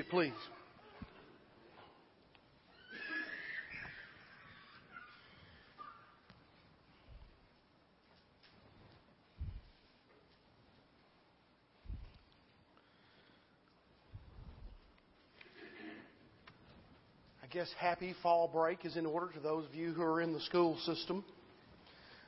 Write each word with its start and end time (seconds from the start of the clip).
seated, 0.00 0.10
please. 0.10 0.32
I 17.42 17.46
guess 17.52 17.68
happy 17.78 18.14
fall 18.22 18.48
break 18.48 18.84
is 18.84 18.96
in 18.96 19.06
order 19.06 19.32
to 19.32 19.40
those 19.40 19.66
of 19.66 19.74
you 19.74 19.92
who 19.92 20.02
are 20.02 20.20
in 20.20 20.32
the 20.32 20.40
school 20.40 20.78
system. 20.86 21.24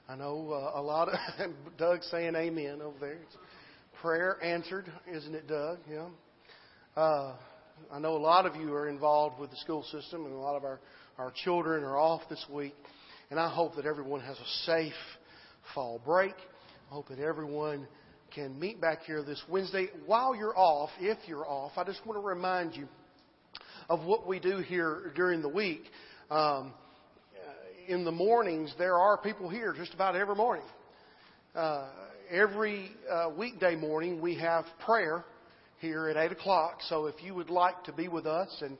I 0.08 0.16
know 0.16 0.50
uh, 0.50 0.80
a 0.80 0.82
lot 0.82 1.08
of 1.08 1.14
Doug 1.78 2.02
saying 2.10 2.34
amen 2.34 2.82
over 2.82 2.98
there. 3.00 3.12
It's 3.12 3.36
prayer 4.02 4.36
answered, 4.42 4.90
isn't 5.10 5.34
it, 5.34 5.46
Doug? 5.46 5.78
Yeah. 5.88 6.08
Uh, 7.00 7.36
I 7.90 7.98
know 7.98 8.16
a 8.16 8.18
lot 8.18 8.46
of 8.46 8.56
you 8.56 8.72
are 8.74 8.88
involved 8.88 9.40
with 9.40 9.50
the 9.50 9.56
school 9.56 9.82
system, 9.84 10.24
and 10.24 10.34
a 10.34 10.38
lot 10.38 10.56
of 10.56 10.64
our, 10.64 10.80
our 11.18 11.32
children 11.44 11.84
are 11.84 11.98
off 11.98 12.22
this 12.28 12.44
week. 12.50 12.74
And 13.30 13.40
I 13.40 13.48
hope 13.48 13.76
that 13.76 13.86
everyone 13.86 14.20
has 14.20 14.36
a 14.36 14.66
safe 14.66 14.92
fall 15.74 16.00
break. 16.04 16.34
I 16.90 16.94
hope 16.94 17.08
that 17.08 17.18
everyone 17.18 17.86
can 18.34 18.58
meet 18.58 18.80
back 18.80 19.02
here 19.04 19.22
this 19.22 19.42
Wednesday. 19.48 19.88
While 20.06 20.34
you're 20.34 20.56
off, 20.56 20.90
if 21.00 21.18
you're 21.26 21.46
off, 21.46 21.72
I 21.76 21.84
just 21.84 22.04
want 22.06 22.20
to 22.20 22.26
remind 22.26 22.74
you 22.76 22.88
of 23.88 24.04
what 24.04 24.26
we 24.26 24.38
do 24.38 24.58
here 24.58 25.12
during 25.16 25.42
the 25.42 25.48
week. 25.48 25.82
Um, 26.30 26.74
in 27.88 28.04
the 28.04 28.12
mornings, 28.12 28.72
there 28.78 28.98
are 28.98 29.18
people 29.18 29.48
here 29.48 29.74
just 29.76 29.92
about 29.94 30.14
every 30.14 30.36
morning. 30.36 30.64
Uh, 31.54 31.88
every 32.30 32.90
uh, 33.10 33.30
weekday 33.36 33.76
morning, 33.76 34.20
we 34.20 34.36
have 34.36 34.64
prayer 34.84 35.24
here 35.82 36.08
at 36.08 36.16
8 36.16 36.32
o'clock. 36.32 36.78
So 36.88 37.06
if 37.06 37.16
you 37.22 37.34
would 37.34 37.50
like 37.50 37.84
to 37.84 37.92
be 37.92 38.06
with 38.06 38.24
us 38.24 38.62
and, 38.62 38.78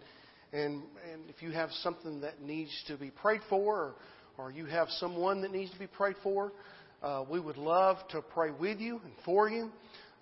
and, 0.53 0.83
and 1.13 1.29
if 1.29 1.43
you 1.43 1.51
have 1.51 1.71
something 1.83 2.21
that 2.21 2.41
needs 2.41 2.71
to 2.87 2.97
be 2.97 3.11
prayed 3.11 3.41
for 3.51 3.77
or, 3.77 3.95
or 4.39 4.51
you 4.53 4.67
have 4.67 4.89
someone 4.99 5.43
that 5.43 5.51
needs 5.51 5.73
to 5.73 5.79
be 5.81 5.89
prayed 5.89 6.15
for, 6.23 6.53
uh, 7.03 7.25
we 7.29 7.41
would 7.41 7.57
love 7.57 7.97
to 8.11 8.23
pray 8.23 8.53
with 8.53 8.79
you 8.79 9.01
and 9.05 9.13
for 9.25 9.51
you. 9.51 9.69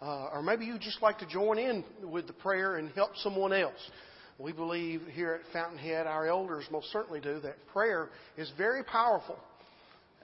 Uh, 0.00 0.30
or 0.32 0.42
maybe 0.42 0.64
you 0.64 0.78
just 0.78 1.02
like 1.02 1.18
to 1.18 1.26
join 1.26 1.58
in 1.58 1.84
with 2.02 2.26
the 2.26 2.32
prayer 2.32 2.76
and 2.76 2.90
help 2.92 3.10
someone 3.18 3.52
else. 3.52 3.90
We 4.38 4.52
believe 4.52 5.02
here 5.12 5.34
at 5.34 5.52
Fountainhead, 5.52 6.06
our 6.06 6.26
elders 6.26 6.64
most 6.72 6.90
certainly 6.90 7.20
do, 7.20 7.40
that 7.40 7.56
prayer 7.74 8.08
is 8.38 8.50
very 8.56 8.82
powerful. 8.82 9.38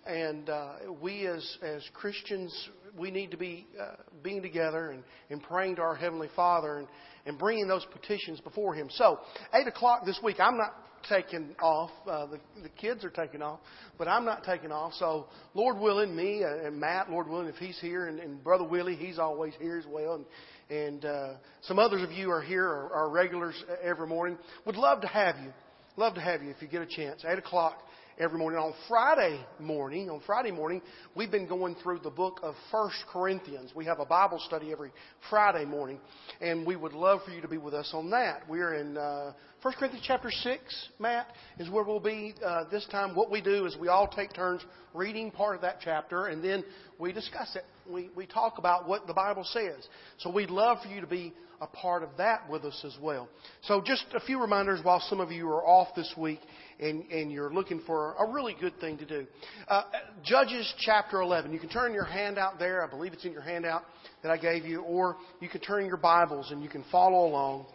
And 0.07 0.49
uh, 0.49 0.73
we 1.01 1.27
as, 1.27 1.59
as 1.63 1.83
Christians, 1.93 2.53
we 2.99 3.11
need 3.11 3.31
to 3.33 3.37
be 3.37 3.67
uh, 3.81 3.97
being 4.23 4.43
together 4.43 4.91
and, 4.91 5.03
and 5.31 5.43
praying 5.43 5.77
to 5.77 5.83
our 5.83 5.97
Heavenly 5.97 6.29
Father 6.37 6.79
and, 6.79 6.89
and 7.27 7.39
bringing 7.39 7.67
those 7.67 7.85
petitions 7.93 8.41
before 8.41 8.75
Him. 8.75 8.89
So, 8.91 9.19
8 9.53 9.67
o'clock 9.67 10.05
this 10.07 10.19
week, 10.23 10.37
I'm 10.39 10.57
not 10.57 10.75
taking 11.09 11.55
off. 11.61 11.91
Uh, 12.09 12.27
the, 12.27 12.41
the 12.63 12.69
kids 12.69 13.05
are 13.05 13.11
taking 13.11 13.43
off, 13.43 13.61
but 13.99 14.09
I'm 14.09 14.25
not 14.25 14.45
taking 14.45 14.73
off. 14.73 14.93
So, 14.95 15.27
Lord 15.55 15.79
willing, 15.79 16.15
me 16.15 16.43
and 16.43 16.79
Matt, 16.79 17.11
Lord 17.11 17.29
willing, 17.29 17.49
if 17.49 17.57
he's 17.57 17.79
here, 17.81 18.07
and, 18.07 18.19
and 18.19 18.43
Brother 18.43 18.65
Willie, 18.65 18.97
he's 18.97 19.19
always 19.19 19.55
here 19.61 19.79
as 19.79 19.87
well. 19.89 20.15
And, 20.15 20.25
and 20.69 21.05
uh, 21.05 21.35
some 21.63 21.79
others 21.79 22.03
of 22.03 22.13
you 22.13 22.31
are 22.31 22.43
here, 22.43 22.65
are, 22.65 22.93
are 22.93 23.11
regulars 23.11 23.55
every 23.83 24.07
morning. 24.07 24.39
Would 24.67 24.77
love 24.77 25.01
to 25.03 25.09
have 25.09 25.37
you. 25.43 25.53
Love 25.97 26.15
to 26.15 26.21
have 26.21 26.43
you 26.43 26.51
if 26.51 26.61
you 26.61 26.69
get 26.69 26.83
a 26.83 26.87
chance. 26.87 27.25
8 27.27 27.39
o'clock 27.39 27.79
every 28.19 28.39
morning. 28.39 28.59
On 28.59 28.73
Friday 28.89 29.45
morning, 29.59 30.09
on 30.09 30.21
Friday 30.25 30.51
morning, 30.51 30.81
we've 31.15 31.31
been 31.31 31.47
going 31.47 31.77
through 31.83 31.99
the 31.99 32.11
book 32.11 32.41
of 32.43 32.55
First 32.71 32.97
Corinthians. 33.13 33.73
We 33.75 33.85
have 33.85 34.01
a 34.01 34.07
Bible 34.07 34.41
study 34.47 34.73
every 34.73 34.91
Friday 35.29 35.65
morning, 35.65 36.01
and 36.41 36.67
we 36.67 36.77
would 36.77 36.95
love 36.95 37.21
for 37.25 37.31
you 37.31 37.43
to 37.43 37.49
be 37.49 37.59
with 37.59 37.75
us 37.75 37.91
on 37.93 38.11
that. 38.11 38.49
We're 38.49 38.75
in 38.75 38.97
uh, 38.97 39.33
1 39.61 39.75
Corinthians 39.79 40.05
chapter 40.07 40.31
6, 40.31 40.89
Matt, 40.99 41.29
is 41.59 41.69
where 41.69 41.85
we'll 41.85 42.01
be 42.01 42.35
uh, 42.45 42.65
this 42.71 42.87
time. 42.91 43.15
What 43.15 43.31
we 43.31 43.43
do 43.43 43.67
is 43.67 43.77
we 43.79 43.89
all 43.89 44.09
take 44.09 44.33
turns 44.33 44.65
reading 44.95 45.31
part 45.31 45.57
of 45.57 45.63
that 45.63 45.79
chapter, 45.83 46.27
and 46.27 46.43
then 46.43 46.65
we 46.99 47.13
discuss 47.13 47.55
it 47.55 47.65
we, 47.91 48.11
we 48.15 48.27
talk 48.27 48.59
about 48.59 48.89
what 48.89 49.07
the 49.07 49.15
Bible 49.15 49.45
says. 49.45 49.87
So 50.19 50.31
we'd 50.31 50.51
love 50.51 50.79
for 50.83 50.89
you 50.89 51.01
to 51.01 51.07
be 51.07 51.33
a 51.61 51.67
part 51.67 52.03
of 52.03 52.11
that 52.19 52.49
with 52.51 52.65
us 52.65 52.83
as 52.85 52.97
well. 53.01 53.29
So 53.63 53.81
just 53.81 54.05
a 54.15 54.21
few 54.21 54.41
reminders 54.41 54.81
while 54.83 55.01
some 55.09 55.21
of 55.21 55.31
you 55.31 55.49
are 55.49 55.67
off 55.67 55.95
this 55.95 56.13
week 56.17 56.41
and, 56.81 57.05
and 57.11 57.33
you're 57.33 57.53
looking 57.53 57.81
for 57.87 58.15
a 58.15 58.31
really 58.31 58.57
good 58.61 58.79
thing 58.81 58.99
to 58.99 59.05
do. 59.05 59.27
Uh, 59.69 59.83
Judges 60.25 60.73
chapter 60.81 61.21
11. 61.21 61.53
You 61.53 61.59
can 61.59 61.69
turn 61.69 61.95
your 61.95 62.05
handout 62.05 62.59
there. 62.59 62.85
I 62.85 62.91
believe 62.91 63.13
it's 63.13 63.25
in 63.25 63.33
your 63.33 63.43
handout 63.43 63.83
that 64.23 64.31
I 64.31 64.37
gave 64.37 64.65
you. 64.65 64.81
Or 64.83 65.17
you 65.41 65.49
can 65.49 65.61
turn 65.61 65.87
your 65.87 65.97
Bibles 65.97 66.51
and 66.51 66.63
you 66.63 66.69
can 66.69 66.85
follow 66.91 67.27
along. 67.27 67.67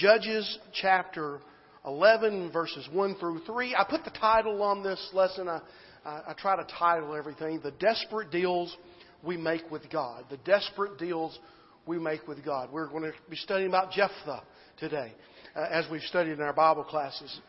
Judges 0.00 0.58
chapter 0.80 1.40
11 1.86 2.52
verses 2.52 2.88
1 2.92 3.16
through 3.16 3.40
3. 3.46 3.74
I 3.76 3.84
put 3.88 4.04
the 4.04 4.10
title 4.10 4.62
on 4.62 4.82
this 4.82 5.10
lesson. 5.12 5.48
I, 5.48 5.60
I, 6.04 6.34
try 6.38 6.56
to 6.56 6.66
title 6.78 7.14
everything. 7.14 7.60
The 7.62 7.72
Desperate 7.72 8.30
Deals 8.30 8.76
we 9.24 9.36
make 9.36 9.70
with 9.70 9.90
God, 9.90 10.24
the 10.30 10.36
desperate 10.38 10.98
deals 10.98 11.38
we 11.86 11.98
make 11.98 12.26
with 12.26 12.44
God. 12.44 12.70
We're 12.72 12.88
going 12.88 13.04
to 13.04 13.12
be 13.30 13.36
studying 13.36 13.68
about 13.68 13.92
Jephthah 13.92 14.42
today, 14.78 15.12
uh, 15.54 15.66
as 15.70 15.84
we've 15.90 16.02
studied 16.02 16.32
in 16.32 16.40
our 16.40 16.52
Bible 16.52 16.84
classes. 16.84 17.40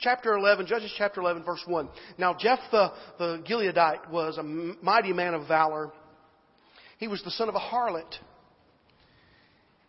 Chapter 0.00 0.34
11, 0.34 0.66
Judges 0.66 0.92
chapter 0.96 1.20
11, 1.20 1.44
verse 1.44 1.62
1. 1.66 1.88
Now 2.16 2.34
Jephthah 2.34 2.92
the 3.18 3.44
Gileadite 3.46 4.10
was 4.10 4.38
a 4.38 4.42
mighty 4.42 5.12
man 5.12 5.34
of 5.34 5.46
valor. 5.46 5.90
He 6.98 7.06
was 7.06 7.22
the 7.22 7.30
son 7.30 7.50
of 7.50 7.54
a 7.54 7.58
harlot. 7.58 8.14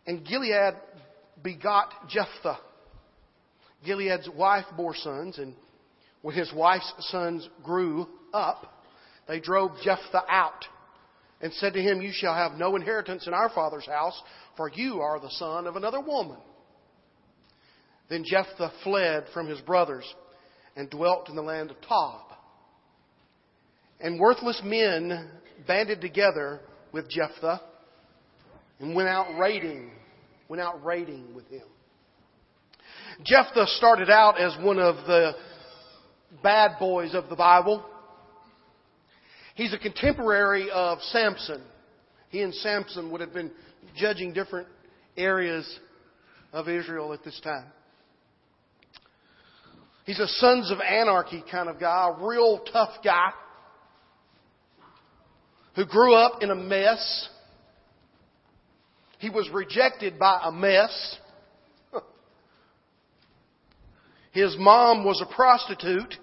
And 0.06 0.26
Gilead 0.26 0.74
begot 1.42 2.10
Jephthah. 2.10 2.58
Gilead's 3.86 4.30
wife 4.30 4.66
bore 4.76 4.96
sons, 4.96 5.38
and 5.38 5.56
when 6.22 6.36
his 6.36 6.52
wife's 6.54 6.94
sons 7.12 7.48
grew 7.64 8.08
up, 8.34 8.66
they 9.30 9.40
drove 9.40 9.72
Jephthah 9.82 10.26
out 10.30 10.66
and 11.40 11.54
said 11.54 11.74
to 11.74 11.82
him, 11.82 12.02
You 12.02 12.12
shall 12.14 12.36
have 12.36 12.54
no 12.54 12.76
inheritance 12.76 13.28
in 13.28 13.34
our 13.34 13.50
father's 13.50 13.88
house, 13.88 14.22
for 14.58 14.70
you 14.70 15.00
are 15.00 15.22
the 15.22 15.32
son 15.32 15.68
of 15.68 15.78
another 15.78 16.02
woman. 16.02 16.38
Then 18.12 18.26
Jephthah 18.26 18.74
fled 18.84 19.24
from 19.34 19.48
his 19.48 19.62
brothers 19.62 20.04
and 20.76 20.90
dwelt 20.90 21.30
in 21.30 21.36
the 21.38 21.42
land 21.42 21.72
of 21.72 21.78
Tob. 21.80 22.26
And 24.02 24.20
worthless 24.20 24.62
men 24.66 25.32
banded 25.66 26.02
together 26.02 26.60
with 26.92 27.10
Jephthah 27.10 27.62
and 28.82 28.94
went 28.94 29.08
out 29.08 29.40
raiding, 29.40 29.92
went 30.50 30.62
out 30.62 30.84
raiding 30.84 31.34
with 31.34 31.48
him. 31.48 31.64
Jephthah 33.24 33.68
started 33.78 34.10
out 34.10 34.38
as 34.42 34.58
one 34.62 34.78
of 34.78 34.96
the 35.08 35.32
bad 36.44 36.72
boys 36.80 37.16
of 37.16 37.30
the 37.30 37.36
Bible. 37.38 37.86
He's 39.56 39.74
a 39.74 39.80
contemporary 39.80 40.70
of 40.70 41.00
Samson. 41.14 41.64
He 42.28 42.42
and 42.42 42.54
Samson 42.56 43.10
would 43.12 43.22
have 43.22 43.34
been 43.34 43.52
judging 43.96 44.34
different 44.34 44.68
areas 45.16 45.80
of 46.52 46.68
Israel 46.68 47.14
at 47.14 47.24
this 47.24 47.40
time. 47.42 47.68
He's 50.12 50.20
a 50.20 50.28
sons 50.28 50.70
of 50.72 50.82
anarchy 50.82 51.42
kind 51.50 51.70
of 51.70 51.80
guy, 51.80 52.10
a 52.10 52.26
real 52.26 52.60
tough 52.74 53.02
guy 53.02 53.30
who 55.78 55.86
grew 55.86 56.14
up 56.14 56.44
in 56.44 56.52
a 56.52 56.56
mess. 56.56 57.30
He 59.20 59.30
was 59.30 59.50
rejected 59.54 60.20
by 60.20 60.42
a 60.44 60.52
mess. 60.52 61.18
His 64.34 64.54
mom 64.60 65.06
was 65.06 65.24
a 65.26 65.34
prostitute. 65.34 66.14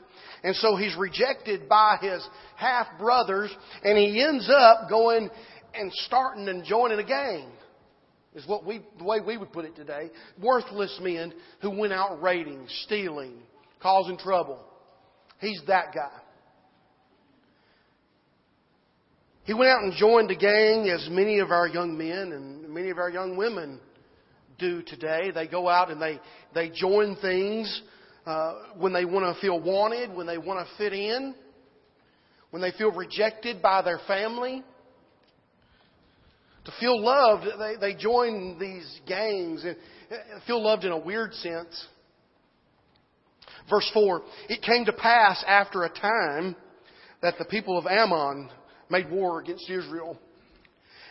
And 0.44 0.54
so 0.56 0.76
he's 0.76 0.94
rejected 0.94 1.66
by 1.66 1.96
his 2.02 2.22
half 2.56 2.86
brothers, 2.98 3.50
and 3.82 3.96
he 3.96 4.22
ends 4.22 4.50
up 4.54 4.90
going 4.90 5.30
and 5.72 5.90
starting 5.94 6.46
and 6.46 6.62
joining 6.62 6.98
a 6.98 7.04
gang. 7.04 7.48
Is 8.34 8.46
what 8.46 8.66
we, 8.66 8.82
the 8.98 9.04
way 9.04 9.20
we 9.26 9.38
would 9.38 9.50
put 9.50 9.64
it 9.64 9.74
today. 9.74 10.10
Worthless 10.40 11.00
men 11.02 11.32
who 11.62 11.70
went 11.70 11.94
out 11.94 12.20
raiding, 12.22 12.66
stealing, 12.84 13.38
causing 13.82 14.18
trouble. 14.18 14.60
He's 15.40 15.60
that 15.66 15.94
guy. 15.94 16.20
He 19.44 19.54
went 19.54 19.70
out 19.70 19.82
and 19.82 19.94
joined 19.94 20.30
a 20.30 20.36
gang, 20.36 20.90
as 20.90 21.08
many 21.10 21.38
of 21.38 21.50
our 21.50 21.66
young 21.66 21.96
men 21.96 22.32
and 22.32 22.68
many 22.68 22.90
of 22.90 22.98
our 22.98 23.08
young 23.08 23.36
women 23.36 23.80
do 24.58 24.82
today. 24.82 25.30
They 25.34 25.46
go 25.46 25.68
out 25.68 25.90
and 25.90 26.02
they, 26.02 26.20
they 26.54 26.68
join 26.68 27.16
things 27.16 27.82
uh, 28.26 28.54
when 28.76 28.92
they 28.92 29.06
want 29.06 29.34
to 29.34 29.40
feel 29.40 29.58
wanted, 29.58 30.14
when 30.14 30.26
they 30.26 30.36
want 30.36 30.66
to 30.66 30.76
fit 30.76 30.92
in, 30.92 31.34
when 32.50 32.60
they 32.60 32.72
feel 32.72 32.92
rejected 32.92 33.62
by 33.62 33.80
their 33.80 34.00
family. 34.06 34.62
To 36.66 36.72
feel 36.78 37.02
loved, 37.02 37.46
they, 37.58 37.76
they 37.80 37.98
join 37.98 38.58
these 38.58 39.00
gangs 39.06 39.64
and 39.64 39.76
feel 40.46 40.62
loved 40.62 40.84
in 40.84 40.92
a 40.92 40.98
weird 40.98 41.32
sense. 41.32 41.86
Verse 43.68 43.88
4 43.92 44.22
It 44.48 44.62
came 44.62 44.84
to 44.84 44.92
pass 44.92 45.44
after 45.46 45.84
a 45.84 45.90
time 45.90 46.56
that 47.22 47.34
the 47.38 47.44
people 47.44 47.78
of 47.78 47.86
Ammon 47.86 48.50
made 48.90 49.10
war 49.10 49.40
against 49.40 49.68
Israel. 49.68 50.18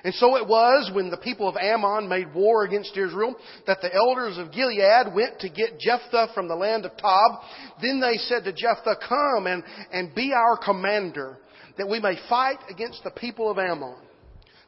And 0.03 0.13
so 0.15 0.37
it 0.37 0.47
was 0.47 0.91
when 0.93 1.09
the 1.09 1.17
people 1.17 1.49
of 1.49 1.57
Ammon 1.57 2.07
made 2.07 2.33
war 2.33 2.63
against 2.63 2.95
Israel 2.95 3.35
that 3.65 3.81
the 3.81 3.93
elders 3.93 4.37
of 4.37 4.51
Gilead 4.51 5.13
went 5.13 5.39
to 5.39 5.49
get 5.49 5.79
Jephthah 5.79 6.29
from 6.33 6.47
the 6.47 6.55
land 6.55 6.85
of 6.85 6.95
Tob. 6.97 7.41
Then 7.81 7.99
they 7.99 8.17
said 8.17 8.43
to 8.43 8.53
Jephthah, 8.53 8.97
Come 9.07 9.47
and, 9.47 9.63
and 9.91 10.13
be 10.13 10.33
our 10.33 10.57
commander, 10.63 11.39
that 11.77 11.89
we 11.89 11.99
may 11.99 12.15
fight 12.29 12.59
against 12.69 13.03
the 13.03 13.11
people 13.11 13.49
of 13.49 13.57
Ammon. 13.57 13.97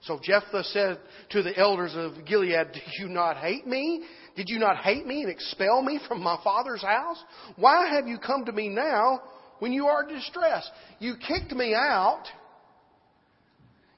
So 0.02 0.20
Jephthah 0.22 0.64
said 0.64 1.00
to 1.32 1.44
the 1.44 1.58
elders 1.58 1.94
of 1.96 2.26
Gilead, 2.26 2.72
Do 2.74 2.80
you 3.00 3.10
not 3.10 3.38
hate 3.38 3.68
me? 3.68 4.04
Did 4.40 4.48
you 4.48 4.58
not 4.58 4.78
hate 4.78 5.06
me 5.06 5.24
and 5.24 5.30
expel 5.30 5.82
me 5.82 6.00
from 6.08 6.24
my 6.24 6.40
father's 6.42 6.82
house? 6.82 7.22
Why 7.58 7.94
have 7.96 8.08
you 8.08 8.18
come 8.18 8.46
to 8.46 8.54
me 8.54 8.70
now 8.70 9.20
when 9.60 9.74
you 9.74 9.88
are 9.88 10.08
distressed? 10.08 10.72
You 11.00 11.16
kicked 11.28 11.52
me 11.52 11.76
out 11.76 12.24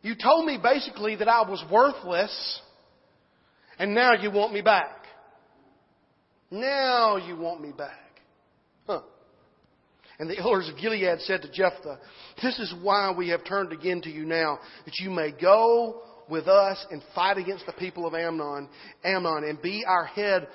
you 0.02 0.16
told 0.16 0.46
me 0.46 0.58
basically 0.62 1.16
that 1.18 1.28
I 1.28 1.48
was 1.48 1.64
worthless, 1.72 2.62
and 3.78 3.94
now 3.94 4.14
you 4.14 4.32
want 4.32 4.54
me 4.54 4.62
back. 4.62 5.06
Now 6.50 7.18
you 7.18 7.38
want 7.38 7.62
me 7.62 7.72
back. 7.72 8.22
Huh. 8.88 9.02
And 10.20 10.30
the 10.30 10.38
elders 10.40 10.70
of 10.70 10.78
Gilead 10.78 11.20
said 11.22 11.44
to 11.44 11.52
Jephthah, 11.52 12.00
This 12.42 12.60
is 12.60 12.74
why 12.82 13.14
we 13.16 13.30
have 13.30 13.46
turned 13.46 13.72
again 13.72 14.02
to 14.02 14.10
you 14.10 14.26
now, 14.26 14.60
that 14.86 14.98
you 15.00 15.12
may 15.12 15.32
go 15.32 16.02
with 16.30 16.48
us 16.48 16.86
and 16.92 17.02
fight 17.14 17.38
against 17.38 17.66
the 17.66 17.74
people 17.74 18.06
of 18.06 18.14
Ammon, 18.14 18.70
Ammon, 19.04 19.44
and 19.44 19.62
be 19.62 19.84
our 19.88 20.06
head 20.06 20.48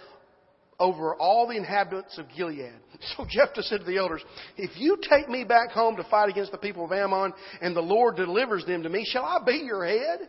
over 0.79 1.15
all 1.15 1.47
the 1.49 1.57
inhabitants 1.57 2.19
of 2.19 2.27
Gilead. 2.37 2.73
So 3.17 3.27
Jephthah 3.29 3.63
said 3.63 3.81
to 3.81 3.87
the 3.87 3.99
elders, 3.99 4.23
If 4.57 4.71
you 4.77 4.99
take 5.11 5.29
me 5.29 5.45
back 5.45 5.71
home 5.71 5.97
to 5.97 6.05
fight 6.05 6.31
against 6.31 6.53
the 6.53 6.59
people 6.59 6.85
of 6.85 6.93
Ammon, 6.93 7.33
and 7.61 7.77
the 7.77 7.83
Lord 7.83 8.17
delivers 8.17 8.65
them 8.65 8.83
to 8.83 8.89
me, 8.89 9.05
shall 9.07 9.25
I 9.25 9.39
be 9.45 9.63
your 9.65 9.87
head? 9.87 10.29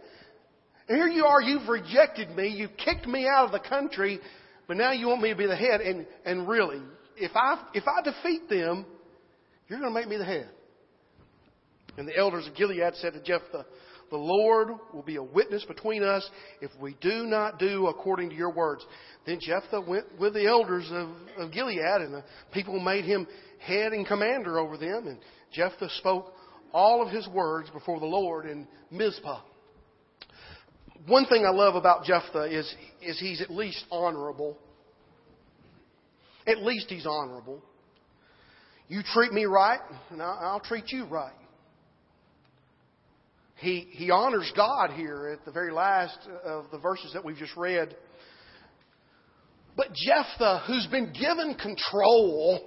Here 0.88 1.08
you 1.08 1.26
are, 1.26 1.42
you've 1.42 1.68
rejected 1.68 2.30
me, 2.32 2.48
you 2.48 2.70
kicked 2.70 3.08
me 3.08 3.28
out 3.28 3.46
of 3.46 3.52
the 3.52 3.68
country, 3.68 4.20
but 4.68 4.78
now 4.78 4.92
you 4.92 5.08
want 5.08 5.22
me 5.22 5.30
to 5.30 5.36
be 5.36 5.48
the 5.48 5.56
head. 5.56 5.82
And, 5.82 6.06
and 6.26 6.48
really, 6.48 6.82
if 7.18 7.32
I, 7.36 7.66
if 7.74 7.84
I 7.88 8.04
defeat 8.04 8.50
them, 8.50 8.86
you're 9.68 9.80
going 9.80 9.94
to 9.94 10.00
make 10.00 10.08
me 10.08 10.18
the 10.18 10.26
head. 10.26 10.50
And 11.98 12.08
the 12.08 12.16
elders 12.16 12.48
of 12.48 12.56
Gilead 12.56 12.94
said 12.96 13.14
to 13.14 13.22
Jephthah, 13.22 13.66
the 14.10 14.18
Lord 14.18 14.70
will 14.94 15.04
be 15.04 15.18
a 15.18 15.24
witness 15.24 15.66
between 15.66 16.04
us 16.04 16.28
if 16.62 16.72
we 16.80 16.96
do 17.02 17.26
not 17.26 17.60
do 17.60 17.88
according 17.88 18.30
to 18.30 18.36
your 18.36 18.52
words. 18.52 18.86
Then 19.26 19.40
Jephthah 19.42 19.82
went 19.82 20.06
with 20.20 20.34
the 20.34 20.48
elders 20.48 20.88
of, 20.92 21.10
of 21.38 21.52
Gilead, 21.52 21.80
and 21.80 22.14
the 22.14 22.24
people 22.54 22.80
made 22.80 23.06
him 23.06 23.28
head 23.60 23.92
and 23.92 24.08
commander 24.08 24.60
over 24.60 24.78
them. 24.78 25.08
And 25.08 25.20
Jephthah 25.52 25.90
spoke 25.98 26.34
all 26.74 27.06
of 27.06 27.12
his 27.12 27.28
words 27.28 27.70
before 27.70 28.00
the 28.00 28.06
Lord 28.06 28.46
in 28.46 28.68
Mizpah. 28.92 29.42
One 31.08 31.26
thing 31.26 31.46
I 31.46 31.52
love 31.52 31.76
about 31.76 32.06
Jephthah 32.06 32.46
is, 32.46 32.74
is 33.02 33.20
he's 33.20 33.42
at 33.42 33.50
least 33.50 33.84
honorable. 33.92 34.58
At 36.46 36.64
least 36.64 36.88
he's 36.90 37.06
honorable. 37.06 37.62
You 38.88 39.02
treat 39.14 39.34
me 39.34 39.46
right, 39.46 39.80
and 40.12 40.22
I'll 40.22 40.62
treat 40.62 40.92
you 40.92 41.06
right 41.06 41.34
he, 43.58 43.88
he 43.92 44.12
honors 44.12 44.52
God 44.56 44.92
here 44.92 45.30
at 45.34 45.44
the 45.46 45.52
very 45.52 45.72
last 45.72 46.18
of 46.44 46.66
the 46.72 46.78
verses 46.78 47.12
that 47.14 47.26
we've 47.26 47.38
just 47.38 47.56
read. 47.58 47.96
But 49.76 49.88
Jephthah, 49.94 50.64
who's 50.68 50.88
been 50.88 51.12
given 51.14 51.56
control, 51.56 52.60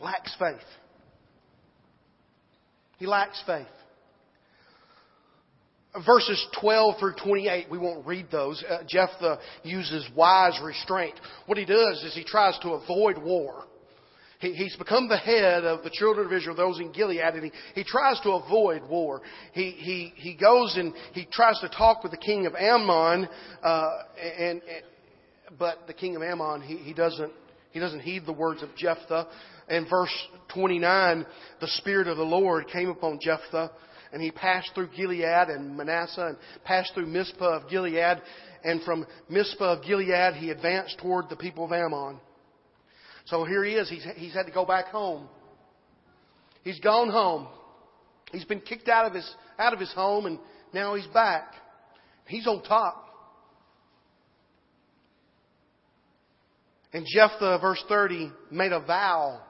lacks 0.00 0.34
faith. 0.38 0.66
He 2.98 3.06
lacks 3.06 3.42
faith. 3.46 3.66
Verses 6.04 6.44
12 6.60 6.98
through 7.00 7.14
28, 7.24 7.70
we 7.70 7.78
won't 7.78 8.06
read 8.06 8.26
those. 8.30 8.62
Uh, 8.68 8.78
Jephthah 8.86 9.38
uses 9.64 10.06
wise 10.14 10.60
restraint. 10.62 11.18
What 11.46 11.58
he 11.58 11.64
does 11.64 12.04
is 12.04 12.14
he 12.14 12.22
tries 12.22 12.58
to 12.60 12.72
avoid 12.72 13.18
war. 13.18 13.64
He, 14.38 14.52
he's 14.52 14.76
become 14.76 15.08
the 15.08 15.16
head 15.16 15.64
of 15.64 15.82
the 15.82 15.90
children 15.90 16.26
of 16.26 16.32
Israel, 16.32 16.56
those 16.56 16.78
in 16.78 16.92
Gilead, 16.92 17.20
and 17.20 17.44
he, 17.44 17.52
he 17.74 17.84
tries 17.84 18.20
to 18.20 18.32
avoid 18.32 18.82
war. 18.88 19.22
He, 19.52 19.70
he, 19.70 20.12
he 20.16 20.34
goes 20.34 20.76
and 20.76 20.92
he 21.12 21.26
tries 21.30 21.58
to 21.60 21.68
talk 21.68 22.02
with 22.02 22.12
the 22.12 22.18
king 22.18 22.46
of 22.46 22.54
Ammon, 22.54 23.28
uh, 23.62 23.88
and, 24.38 24.60
and, 24.62 24.82
but 25.58 25.86
the 25.86 25.94
king 25.94 26.16
of 26.16 26.22
Ammon, 26.22 26.62
he, 26.62 26.76
he 26.76 26.92
doesn't, 26.92 27.32
he 27.70 27.80
doesn't 27.80 28.00
heed 28.00 28.26
the 28.26 28.32
words 28.32 28.62
of 28.62 28.68
Jephthah. 28.76 29.28
In 29.68 29.86
verse 29.88 30.14
29, 30.54 31.26
the 31.60 31.68
Spirit 31.68 32.06
of 32.06 32.16
the 32.16 32.22
Lord 32.22 32.68
came 32.68 32.88
upon 32.88 33.18
Jephthah, 33.20 33.70
and 34.12 34.22
he 34.22 34.30
passed 34.30 34.70
through 34.74 34.88
Gilead 34.96 35.48
and 35.48 35.76
Manasseh, 35.76 36.26
and 36.28 36.36
passed 36.64 36.92
through 36.94 37.06
Mizpah 37.06 37.60
of 37.60 37.70
Gilead, 37.70 38.22
and 38.64 38.82
from 38.82 39.06
Mizpah 39.28 39.78
of 39.78 39.84
Gilead 39.84 40.34
he 40.34 40.50
advanced 40.50 40.98
toward 40.98 41.28
the 41.28 41.36
people 41.36 41.64
of 41.64 41.72
Ammon. 41.72 42.20
So 43.26 43.44
here 43.44 43.64
he 43.64 43.74
is. 43.74 43.88
He's, 43.88 44.06
he's 44.16 44.32
had 44.32 44.46
to 44.46 44.52
go 44.52 44.64
back 44.64 44.86
home. 44.86 45.28
He's 46.62 46.80
gone 46.80 47.10
home. 47.10 47.48
He's 48.32 48.44
been 48.44 48.60
kicked 48.60 48.88
out 48.88 49.06
of 49.06 49.14
his, 49.14 49.28
out 49.58 49.72
of 49.72 49.78
his 49.78 49.92
home 49.92 50.26
and 50.26 50.38
now 50.72 50.94
he's 50.94 51.06
back. 51.08 51.52
He's 52.26 52.46
on 52.46 52.62
top. 52.62 53.04
And 56.92 57.06
Jephthah, 57.06 57.58
verse 57.60 57.82
30, 57.88 58.32
made 58.50 58.72
a 58.72 58.80
vow 58.80 59.40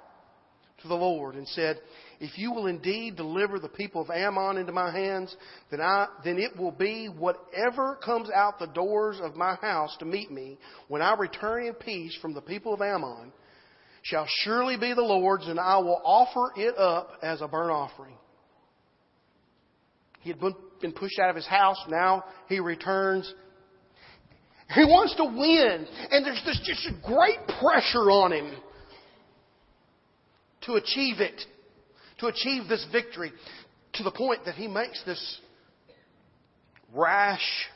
to 0.83 0.89
the 0.89 0.95
Lord 0.95 1.37
and 1.37 1.47
said, 1.49 1.79
If 2.19 2.39
you 2.39 2.53
will 2.53 2.67
indeed 2.67 3.17
deliver 3.17 3.59
the 3.59 3.69
people 3.69 4.03
of 4.03 4.11
Ammon 4.11 4.57
into 4.57 4.73
my 4.73 4.91
hands, 4.91 5.35
then, 5.71 5.81
I, 5.81 6.09
then 6.25 6.39
it 6.39 6.57
will 6.57 6.73
be 6.73 7.07
whatever 7.07 7.99
comes 8.05 8.29
out 8.31 8.59
the 8.59 8.67
doors 8.67 9.19
of 9.23 9.37
my 9.37 9.55
house 9.57 9.97
to 9.99 10.05
meet 10.05 10.31
me 10.31 10.59
when 10.89 11.03
I 11.03 11.15
return 11.15 11.67
in 11.67 11.75
peace 11.75 12.17
from 12.21 12.35
the 12.35 12.41
people 12.41 12.75
of 12.75 12.83
Ammon 12.83 13.33
shall 14.09 14.27
surely 14.45 14.77
be 14.77 14.95
the 14.95 15.03
Lord's, 15.03 15.49
and 15.49 15.59
I 15.59 15.79
will 15.79 16.01
offer 16.05 16.53
it 16.57 16.77
up 16.79 17.19
as 17.23 17.41
a 17.41 17.49
burnt 17.49 17.73
offering. 17.73 18.15
He 20.21 20.31
had 20.31 20.41
been 20.81 20.93
pushed 20.93 21.19
out 21.19 21.31
of 21.31 21.37
his 21.37 21.47
house. 21.47 21.79
Now 21.89 22.25
he 22.49 22.61
returns. 22.61 23.33
He 24.75 24.85
wants 24.85 25.15
to 25.17 25.25
win. 25.25 25.87
And 26.11 26.25
there's 26.25 26.43
this 26.45 26.61
just 26.65 26.87
a 26.87 27.07
great 27.07 27.39
pressure 27.61 28.11
on 28.11 28.33
him 28.33 28.53
to 30.63 30.75
achieve 30.75 31.21
it, 31.21 31.41
to 32.19 32.27
achieve 32.27 32.69
this 32.69 32.85
victory, 32.91 33.33
to 33.95 34.03
the 34.03 34.11
point 34.11 34.45
that 34.45 34.57
he 34.57 34.67
makes 34.67 35.03
this 35.05 35.41
rash 36.93 37.69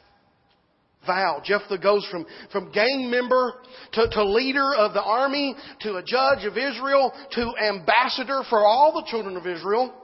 vow. 1.06 1.40
Jephthah 1.44 1.78
goes 1.78 2.06
from, 2.10 2.26
from 2.52 2.70
gang 2.72 3.10
member 3.10 3.54
to, 3.92 4.08
to 4.10 4.24
leader 4.24 4.74
of 4.74 4.92
the 4.92 5.02
army 5.02 5.54
to 5.80 5.96
a 5.96 6.02
judge 6.02 6.44
of 6.44 6.56
Israel 6.56 7.12
to 7.32 7.52
ambassador 7.62 8.42
for 8.48 8.64
all 8.64 8.92
the 8.92 9.10
children 9.10 9.36
of 9.36 9.46
Israel. 9.46 9.94